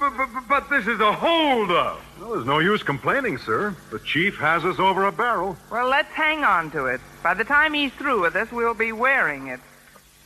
But, 0.00 0.16
but, 0.16 0.28
but 0.48 0.70
this 0.70 0.86
is 0.86 0.98
a 1.00 1.12
holdup. 1.12 2.00
Well, 2.20 2.34
there's 2.34 2.46
no 2.46 2.58
use 2.58 2.82
complaining, 2.82 3.38
sir. 3.38 3.74
The 3.90 3.98
chief 4.00 4.36
has 4.38 4.64
us 4.64 4.78
over 4.78 5.06
a 5.06 5.12
barrel. 5.12 5.56
Well, 5.70 5.88
let's 5.88 6.12
hang 6.12 6.42
on 6.44 6.70
to 6.72 6.86
it. 6.86 7.00
By 7.22 7.34
the 7.34 7.44
time 7.44 7.72
he's 7.74 7.92
through 7.92 8.22
with 8.22 8.34
us, 8.34 8.50
we'll 8.50 8.74
be 8.74 8.92
wearing 8.92 9.48
it. 9.48 9.60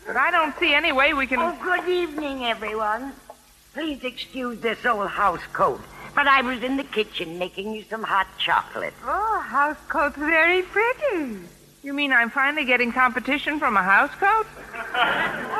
But 0.06 0.16
I 0.16 0.30
don't 0.30 0.58
see 0.58 0.72
any 0.74 0.92
way 0.92 1.12
we 1.12 1.26
can. 1.26 1.38
Oh, 1.40 1.56
good 1.62 1.88
evening, 1.88 2.44
everyone. 2.44 3.12
Please 3.74 4.02
excuse 4.02 4.60
this 4.60 4.84
old 4.84 5.08
house 5.08 5.42
coat, 5.52 5.80
but 6.14 6.26
I 6.26 6.42
was 6.42 6.62
in 6.62 6.76
the 6.76 6.84
kitchen 6.84 7.38
making 7.38 7.72
you 7.74 7.84
some 7.84 8.02
hot 8.02 8.26
chocolate. 8.38 8.94
Oh, 9.04 9.40
house 9.40 9.76
coat's 9.88 10.16
very 10.16 10.62
pretty. 10.62 11.38
You 11.82 11.94
mean 11.94 12.12
I'm 12.12 12.30
finally 12.30 12.64
getting 12.64 12.92
competition 12.92 13.58
from 13.58 13.76
a 13.76 13.80
housecoat? 13.80 14.46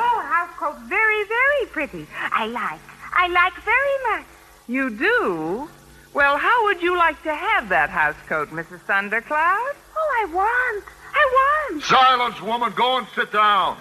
Oh, 0.03 0.21
house 0.25 0.49
coat's 0.57 0.81
very, 0.87 1.23
very 1.25 1.65
pretty. 1.67 2.07
I 2.31 2.47
like. 2.47 2.79
I 3.13 3.27
like 3.27 3.53
very 3.63 4.17
much. 4.17 4.25
You 4.67 4.89
do? 4.89 5.69
Well, 6.13 6.37
how 6.37 6.63
would 6.65 6.81
you 6.81 6.97
like 6.97 7.21
to 7.23 7.33
have 7.33 7.69
that 7.69 7.89
housecoat, 7.89 8.47
Mrs. 8.47 8.79
Thundercloud? 8.81 9.75
Oh, 9.95 10.21
I 10.21 10.25
want. 10.33 10.85
I 11.13 11.69
want. 11.71 11.83
Silence, 11.83 12.41
woman. 12.41 12.73
Go 12.75 12.97
and 12.97 13.07
sit 13.15 13.31
down. 13.31 13.77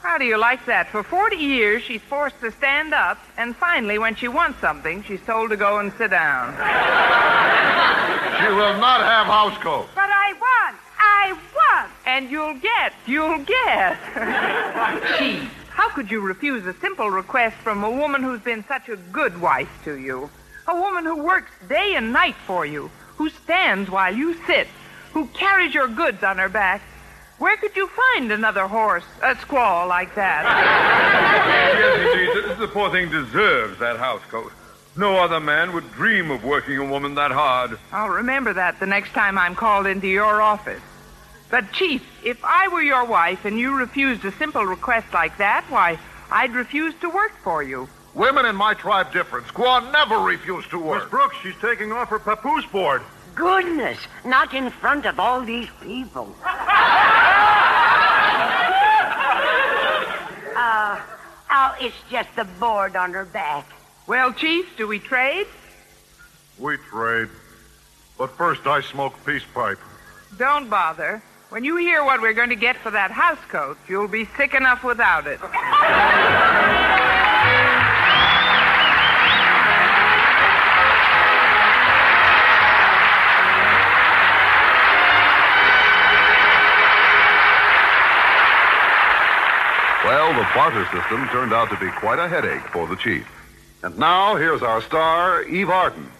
How 0.00 0.18
do 0.18 0.24
you 0.24 0.38
like 0.38 0.64
that? 0.66 0.88
For 0.90 1.02
40 1.02 1.36
years, 1.36 1.82
she's 1.82 2.02
forced 2.02 2.38
to 2.40 2.50
stand 2.52 2.92
up, 2.92 3.18
and 3.38 3.56
finally, 3.56 3.98
when 3.98 4.14
she 4.14 4.28
wants 4.28 4.60
something, 4.60 5.02
she's 5.04 5.22
told 5.22 5.50
to 5.50 5.56
go 5.56 5.78
and 5.78 5.92
sit 5.96 6.10
down. 6.10 6.52
She 8.40 8.48
will 8.50 8.76
not 8.78 9.00
have 9.00 9.26
house 9.26 9.56
coat. 9.62 9.88
But 9.94 10.10
I 10.10 10.32
want. 10.34 10.76
I 10.98 11.32
want. 11.32 11.92
And 12.06 12.30
you'll 12.30 12.54
get, 12.54 12.92
you'll 13.06 13.38
get. 13.44 13.98
Chief, 15.18 15.50
how 15.70 15.88
could 15.90 16.10
you 16.10 16.20
refuse 16.20 16.66
a 16.66 16.74
simple 16.74 17.10
request 17.10 17.56
from 17.56 17.82
a 17.82 17.90
woman 17.90 18.22
who's 18.22 18.40
been 18.40 18.64
such 18.66 18.88
a 18.88 18.96
good 18.96 19.40
wife 19.40 19.70
to 19.84 19.98
you? 19.98 20.30
A 20.68 20.74
woman 20.74 21.04
who 21.04 21.22
works 21.22 21.50
day 21.68 21.94
and 21.96 22.12
night 22.12 22.36
for 22.46 22.66
you, 22.66 22.90
who 23.16 23.30
stands 23.30 23.90
while 23.90 24.14
you 24.14 24.34
sit, 24.46 24.68
who 25.12 25.26
carries 25.28 25.74
your 25.74 25.88
goods 25.88 26.22
on 26.22 26.38
her 26.38 26.48
back. 26.48 26.82
Where 27.38 27.56
could 27.56 27.74
you 27.74 27.88
find 27.88 28.30
another 28.30 28.68
horse, 28.68 29.04
a 29.22 29.34
squaw 29.34 29.88
like 29.88 30.14
that? 30.14 30.44
yes, 31.78 32.44
indeed. 32.46 32.58
The 32.58 32.68
poor 32.68 32.90
thing 32.90 33.10
deserves 33.10 33.78
that 33.80 33.98
house 33.98 34.22
coat. 34.30 34.52
No 34.96 35.16
other 35.16 35.40
man 35.40 35.72
would 35.72 35.90
dream 35.94 36.30
of 36.30 36.44
working 36.44 36.78
a 36.78 36.84
woman 36.84 37.16
that 37.16 37.32
hard. 37.32 37.78
I'll 37.90 38.10
remember 38.10 38.52
that 38.52 38.78
the 38.78 38.86
next 38.86 39.10
time 39.10 39.36
I'm 39.36 39.56
called 39.56 39.86
into 39.86 40.06
your 40.06 40.40
office. 40.40 40.80
But, 41.54 41.70
Chief, 41.70 42.02
if 42.24 42.44
I 42.44 42.66
were 42.66 42.82
your 42.82 43.04
wife 43.04 43.44
and 43.44 43.56
you 43.56 43.76
refused 43.76 44.24
a 44.24 44.32
simple 44.32 44.66
request 44.66 45.14
like 45.14 45.38
that, 45.38 45.64
why, 45.68 46.00
I'd 46.28 46.52
refuse 46.52 46.96
to 47.00 47.08
work 47.08 47.30
for 47.44 47.62
you. 47.62 47.88
Women 48.12 48.44
in 48.44 48.56
my 48.56 48.74
tribe 48.74 49.12
different. 49.12 49.46
Squaw 49.46 49.92
never 49.92 50.18
refused 50.18 50.70
to 50.70 50.80
work. 50.80 51.04
Miss 51.04 51.10
Brooks, 51.12 51.36
she's 51.44 51.54
taking 51.62 51.92
off 51.92 52.08
her 52.08 52.18
papoose 52.18 52.66
board. 52.66 53.02
Goodness, 53.36 53.98
not 54.24 54.52
in 54.52 54.68
front 54.68 55.06
of 55.06 55.20
all 55.20 55.42
these 55.42 55.68
people. 55.80 56.34
Uh, 60.56 61.00
oh, 61.50 61.76
it's 61.80 61.96
just 62.10 62.34
the 62.36 62.44
board 62.58 62.96
on 62.96 63.12
her 63.12 63.24
back. 63.24 63.66
Well, 64.06 64.32
Chief, 64.32 64.76
do 64.76 64.88
we 64.88 64.98
trade? 64.98 65.46
We 66.58 66.78
trade. 66.78 67.28
But 68.16 68.30
first, 68.30 68.66
I 68.66 68.80
smoke 68.80 69.14
peace 69.26 69.42
pipe. 69.52 69.78
Don't 70.38 70.70
bother. 70.70 71.22
When 71.54 71.62
you 71.62 71.76
hear 71.76 72.04
what 72.04 72.20
we're 72.20 72.32
going 72.32 72.48
to 72.48 72.56
get 72.56 72.76
for 72.78 72.90
that 72.90 73.12
house 73.12 73.38
coat, 73.48 73.78
you'll 73.88 74.08
be 74.08 74.24
sick 74.36 74.54
enough 74.54 74.82
without 74.82 75.28
it. 75.28 75.40
Well, 90.02 90.34
the 90.34 90.42
barter 90.52 90.84
system 90.86 91.28
turned 91.28 91.52
out 91.52 91.70
to 91.70 91.76
be 91.78 91.88
quite 91.92 92.18
a 92.18 92.26
headache 92.26 92.68
for 92.72 92.88
the 92.88 92.96
chief. 92.96 93.28
And 93.84 93.96
now, 93.96 94.34
here's 94.34 94.62
our 94.62 94.82
star, 94.82 95.44
Eve 95.44 95.70
Arden. 95.70 96.10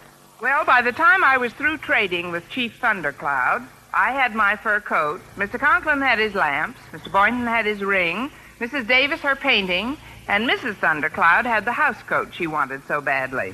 Well, 0.41 0.63
by 0.63 0.81
the 0.81 0.93
time 0.93 1.25
I 1.25 1.35
was 1.35 1.51
through 1.51 1.79
trading 1.79 2.31
with 2.31 2.47
Chief 2.47 2.77
Thundercloud, 2.79 3.67
I 3.95 4.11
had 4.11 4.35
my 4.35 4.57
fur 4.57 4.81
coat, 4.81 5.21
Mr. 5.37 5.57
Conklin 5.57 6.01
had 6.01 6.19
his 6.19 6.35
lamps, 6.35 6.81
Mr. 6.91 7.09
Boynton 7.09 7.47
had 7.47 7.65
his 7.65 7.81
ring, 7.81 8.29
Mrs. 8.59 8.85
Davis 8.87 9.21
her 9.21 9.37
painting, 9.37 9.97
And 10.27 10.49
Mrs. 10.49 10.75
Thundercloud 10.75 11.45
had 11.45 11.63
the 11.63 11.71
house 11.71 12.01
coat 12.03 12.33
she 12.33 12.45
wanted 12.45 12.81
so 12.87 12.99
badly. 12.99 13.53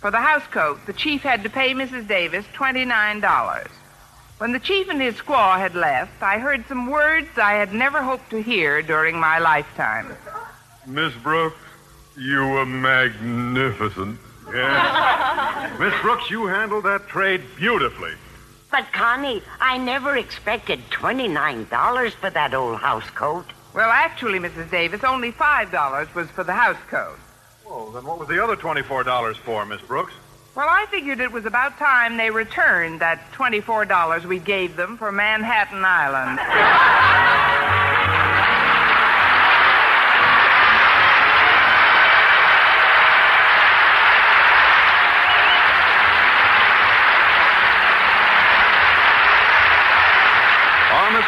For 0.00 0.10
the 0.10 0.20
house 0.20 0.46
coat, 0.50 0.78
the 0.86 0.92
chief 0.94 1.22
had 1.22 1.42
to 1.42 1.50
pay 1.50 1.74
Mrs. 1.74 2.08
Davis 2.08 2.46
$29. 2.54 3.68
When 4.38 4.52
the 4.52 4.58
chief 4.58 4.88
and 4.88 5.02
his 5.02 5.16
squaw 5.16 5.58
had 5.58 5.74
left, 5.74 6.22
I 6.22 6.38
heard 6.38 6.66
some 6.66 6.88
words 6.88 7.28
I 7.36 7.54
had 7.54 7.74
never 7.74 8.02
hoped 8.02 8.30
to 8.30 8.42
hear 8.42 8.80
during 8.80 9.18
my 9.18 9.38
lifetime. 9.38 10.16
Miss 10.86 11.12
Brooks, 11.14 11.58
you 12.16 12.48
were 12.48 12.66
magnificent. 12.66 14.18
Yes. 14.52 15.78
Miss 15.80 15.94
Brooks, 16.00 16.30
you 16.30 16.46
handled 16.46 16.84
that 16.84 17.06
trade 17.08 17.42
beautifully. 17.56 18.12
But, 18.74 18.92
Connie, 18.92 19.40
I 19.60 19.78
never 19.78 20.16
expected 20.16 20.80
$29 20.90 22.10
for 22.14 22.28
that 22.30 22.54
old 22.54 22.80
house 22.80 23.08
coat. 23.10 23.44
Well, 23.72 23.88
actually, 23.88 24.40
Mrs. 24.40 24.68
Davis, 24.68 25.04
only 25.04 25.30
$5 25.30 26.12
was 26.12 26.28
for 26.30 26.42
the 26.42 26.54
house 26.54 26.82
coat. 26.90 27.16
Well, 27.64 27.92
then 27.92 28.04
what 28.04 28.18
was 28.18 28.26
the 28.26 28.42
other 28.42 28.56
$24 28.56 29.36
for, 29.36 29.64
Miss 29.64 29.80
Brooks? 29.82 30.12
Well, 30.56 30.66
I 30.68 30.86
figured 30.90 31.20
it 31.20 31.30
was 31.30 31.46
about 31.46 31.78
time 31.78 32.16
they 32.16 32.30
returned 32.30 32.98
that 32.98 33.30
$24 33.34 34.24
we 34.24 34.40
gave 34.40 34.74
them 34.74 34.98
for 34.98 35.12
Manhattan 35.12 35.84
Island. 35.84 36.40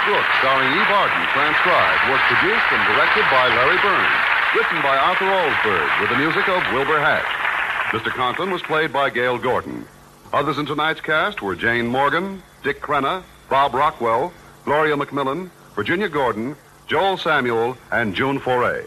Brooks, 0.06 0.38
starring 0.38 0.70
Eve 0.70 0.86
Arden, 0.86 1.26
transcribed, 1.34 2.02
was 2.08 2.20
produced 2.30 2.70
and 2.70 2.94
directed 2.94 3.26
by 3.28 3.48
Larry 3.48 3.76
Berns. 3.82 4.22
Written 4.54 4.80
by 4.80 4.96
Arthur 4.96 5.24
Alsberg, 5.24 6.00
with 6.00 6.10
the 6.10 6.16
music 6.16 6.48
of 6.48 6.62
Wilbur 6.72 7.00
Hatch. 7.00 7.26
Mr. 7.90 8.10
Conklin 8.14 8.52
was 8.52 8.62
played 8.62 8.92
by 8.92 9.10
Gale 9.10 9.36
Gordon. 9.36 9.84
Others 10.32 10.58
in 10.58 10.66
tonight's 10.66 11.00
cast 11.00 11.42
were 11.42 11.56
Jane 11.56 11.88
Morgan, 11.88 12.40
Dick 12.62 12.80
Crenna, 12.80 13.24
Bob 13.48 13.74
Rockwell, 13.74 14.32
Gloria 14.64 14.94
McMillan, 14.94 15.50
Virginia 15.74 16.08
Gordon, 16.08 16.54
Joel 16.86 17.18
Samuel, 17.18 17.76
and 17.90 18.14
June 18.14 18.38
Foray. 18.38 18.86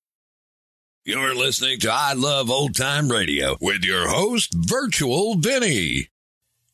You're 1.03 1.33
listening 1.33 1.79
to 1.79 1.91
I 1.91 2.13
Love 2.13 2.51
Old 2.51 2.75
Time 2.75 3.09
Radio 3.09 3.57
with 3.59 3.83
your 3.83 4.07
host, 4.07 4.53
Virtual 4.53 5.33
Vinny. 5.33 6.09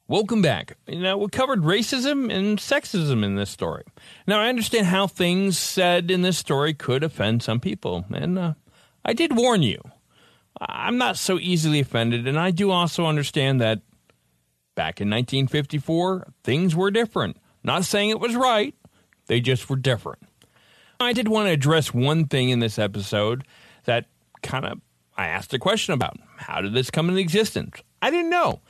Welcome 0.10 0.42
back. 0.42 0.76
Now, 0.86 1.18
we 1.18 1.30
covered 1.30 1.62
racism 1.62 2.30
and 2.30 2.58
sexism 2.58 3.24
in 3.24 3.36
this 3.36 3.50
story. 3.50 3.86
Now, 4.28 4.42
I 4.42 4.50
understand 4.50 4.88
how 4.88 5.08
things 5.08 5.58
said 5.58 6.12
in 6.12 6.24
this 6.24 6.38
story 6.38 6.74
could 6.74 7.06
offend 7.06 7.42
some 7.42 7.62
people, 7.62 8.04
and 8.14 8.38
uh, 8.38 8.54
I 9.06 9.14
did 9.14 9.38
warn 9.38 9.64
you. 9.64 9.82
I'm 10.60 10.98
not 10.98 11.16
so 11.18 11.40
easily 11.40 11.80
offended, 11.80 12.28
and 12.28 12.38
I 12.38 12.52
do 12.52 12.70
also 12.70 13.06
understand 13.06 13.62
that 13.62 13.80
back 14.76 15.00
in 15.00 15.10
1954, 15.10 16.34
things 16.44 16.76
were 16.76 16.92
different. 16.92 17.38
Not 17.64 17.86
saying 17.86 18.10
it 18.10 18.20
was 18.20 18.36
right, 18.36 18.76
they 19.28 19.40
just 19.40 19.70
were 19.70 19.78
different. 19.78 20.24
I 21.00 21.14
did 21.14 21.30
want 21.30 21.48
to 21.48 21.54
address 21.54 21.94
one 21.94 22.26
thing 22.26 22.50
in 22.50 22.60
this 22.60 22.78
episode 22.78 23.46
that 23.86 24.08
kind 24.48 24.66
of 24.66 24.80
I 25.18 25.28
asked 25.28 25.54
a 25.54 25.60
question 25.60 25.94
about. 25.94 26.18
How 26.38 26.62
did 26.62 26.74
this 26.74 26.92
come 26.92 27.10
into 27.10 27.20
existence? 27.20 27.82
I 28.02 28.12
didn't 28.12 28.30
know. 28.30 28.62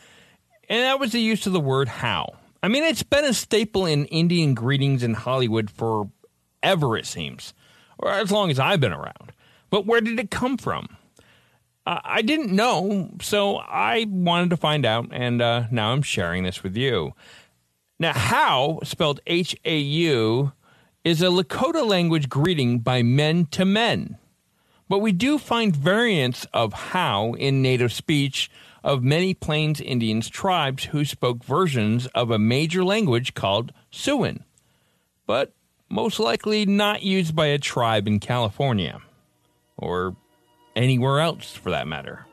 And 0.69 0.83
that 0.83 0.99
was 0.99 1.11
the 1.11 1.21
use 1.21 1.45
of 1.45 1.53
the 1.53 1.59
word 1.59 1.87
how. 1.87 2.37
I 2.63 2.67
mean, 2.67 2.83
it's 2.83 3.03
been 3.03 3.25
a 3.25 3.33
staple 3.33 3.85
in 3.85 4.05
Indian 4.05 4.53
greetings 4.53 5.03
in 5.03 5.13
Hollywood 5.13 5.69
forever, 5.69 6.97
it 6.97 7.05
seems, 7.05 7.53
or 7.99 8.11
as 8.11 8.31
long 8.31 8.49
as 8.49 8.59
I've 8.59 8.79
been 8.79 8.93
around. 8.93 9.31
But 9.69 9.85
where 9.85 10.01
did 10.01 10.19
it 10.19 10.31
come 10.31 10.57
from? 10.57 10.87
Uh, 11.85 11.99
I 12.03 12.21
didn't 12.21 12.51
know, 12.51 13.11
so 13.21 13.57
I 13.57 14.05
wanted 14.09 14.49
to 14.49 14.57
find 14.57 14.85
out, 14.85 15.09
and 15.11 15.41
uh, 15.41 15.67
now 15.71 15.91
I'm 15.91 16.01
sharing 16.01 16.43
this 16.43 16.63
with 16.63 16.75
you. 16.75 17.13
Now, 17.99 18.13
how, 18.13 18.79
spelled 18.83 19.21
H 19.27 19.55
A 19.63 19.77
U, 19.77 20.51
is 21.03 21.21
a 21.21 21.27
Lakota 21.27 21.87
language 21.87 22.27
greeting 22.27 22.79
by 22.79 23.03
men 23.03 23.45
to 23.51 23.63
men. 23.65 24.17
But 24.89 24.99
we 24.99 25.11
do 25.11 25.37
find 25.37 25.75
variants 25.75 26.45
of 26.53 26.73
how 26.73 27.33
in 27.33 27.61
native 27.61 27.91
speech 27.91 28.49
of 28.83 29.03
many 29.03 29.33
Plains 29.33 29.81
Indians 29.81 30.29
tribes 30.29 30.85
who 30.85 31.03
spoke 31.03 31.43
versions 31.43 32.07
of 32.07 32.31
a 32.31 32.39
major 32.39 32.83
language 32.85 33.33
called 33.33 33.73
Siouan, 33.91 34.43
but 35.25 35.53
most 35.89 36.19
likely 36.19 36.65
not 36.65 37.03
used 37.03 37.35
by 37.35 37.47
a 37.47 37.57
tribe 37.57 38.07
in 38.07 38.19
California 38.19 39.01
or 39.77 40.15
anywhere 40.75 41.19
else 41.19 41.53
for 41.53 41.69
that 41.71 41.87
matter. 41.87 42.25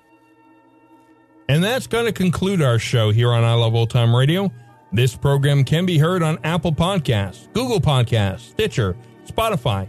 And 1.49 1.63
that's 1.63 1.87
going 1.87 2.07
to 2.07 2.13
conclude 2.13 2.63
our 2.63 2.79
show 2.79 3.11
here 3.11 3.33
on 3.33 3.45
I 3.45 3.55
Love 3.55 3.75
Old 3.75 3.91
Time 3.91 4.15
Radio. 4.15 4.51
This 4.93 5.17
program 5.17 5.65
can 5.65 5.87
be 5.87 5.99
heard 5.99 6.23
on 6.23 6.39
Apple 6.45 6.73
Podcasts, 6.73 7.53
Google 7.53 7.81
Podcasts, 7.81 8.51
Stitcher, 8.51 8.97
Spotify, 9.27 9.89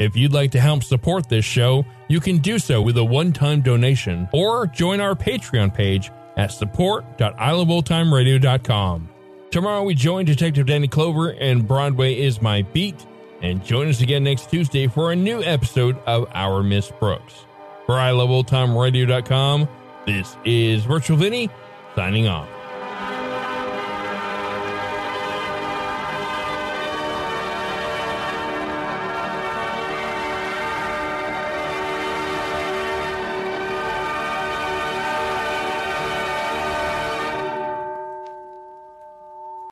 If 0.00 0.16
you'd 0.16 0.32
like 0.32 0.50
to 0.52 0.60
help 0.60 0.82
support 0.82 1.28
this 1.28 1.44
show, 1.44 1.84
you 2.08 2.20
can 2.20 2.38
do 2.38 2.58
so 2.58 2.80
with 2.80 2.96
a 2.96 3.04
one 3.04 3.32
time 3.32 3.60
donation 3.60 4.26
or 4.32 4.66
join 4.66 4.98
our 4.98 5.14
Patreon 5.14 5.74
page 5.74 6.10
at 6.38 6.50
support.iloveoldtimeradio.com. 6.50 9.08
Tomorrow 9.50 9.82
we 9.82 9.94
join 9.94 10.24
Detective 10.24 10.66
Danny 10.66 10.88
Clover 10.88 11.32
and 11.32 11.68
Broadway 11.68 12.14
is 12.14 12.40
My 12.40 12.62
Beat, 12.62 13.04
and 13.42 13.62
join 13.62 13.88
us 13.88 14.00
again 14.00 14.24
next 14.24 14.48
Tuesday 14.48 14.86
for 14.86 15.12
a 15.12 15.16
new 15.16 15.42
episode 15.42 15.98
of 16.06 16.26
Our 16.32 16.62
Miss 16.62 16.90
Brooks. 16.98 17.44
For 17.84 17.96
iloveoldtimeradio.com, 17.96 19.68
this 20.06 20.34
is 20.46 20.82
Virtual 20.84 21.18
Vinny 21.18 21.50
signing 21.94 22.26
off. 22.26 22.48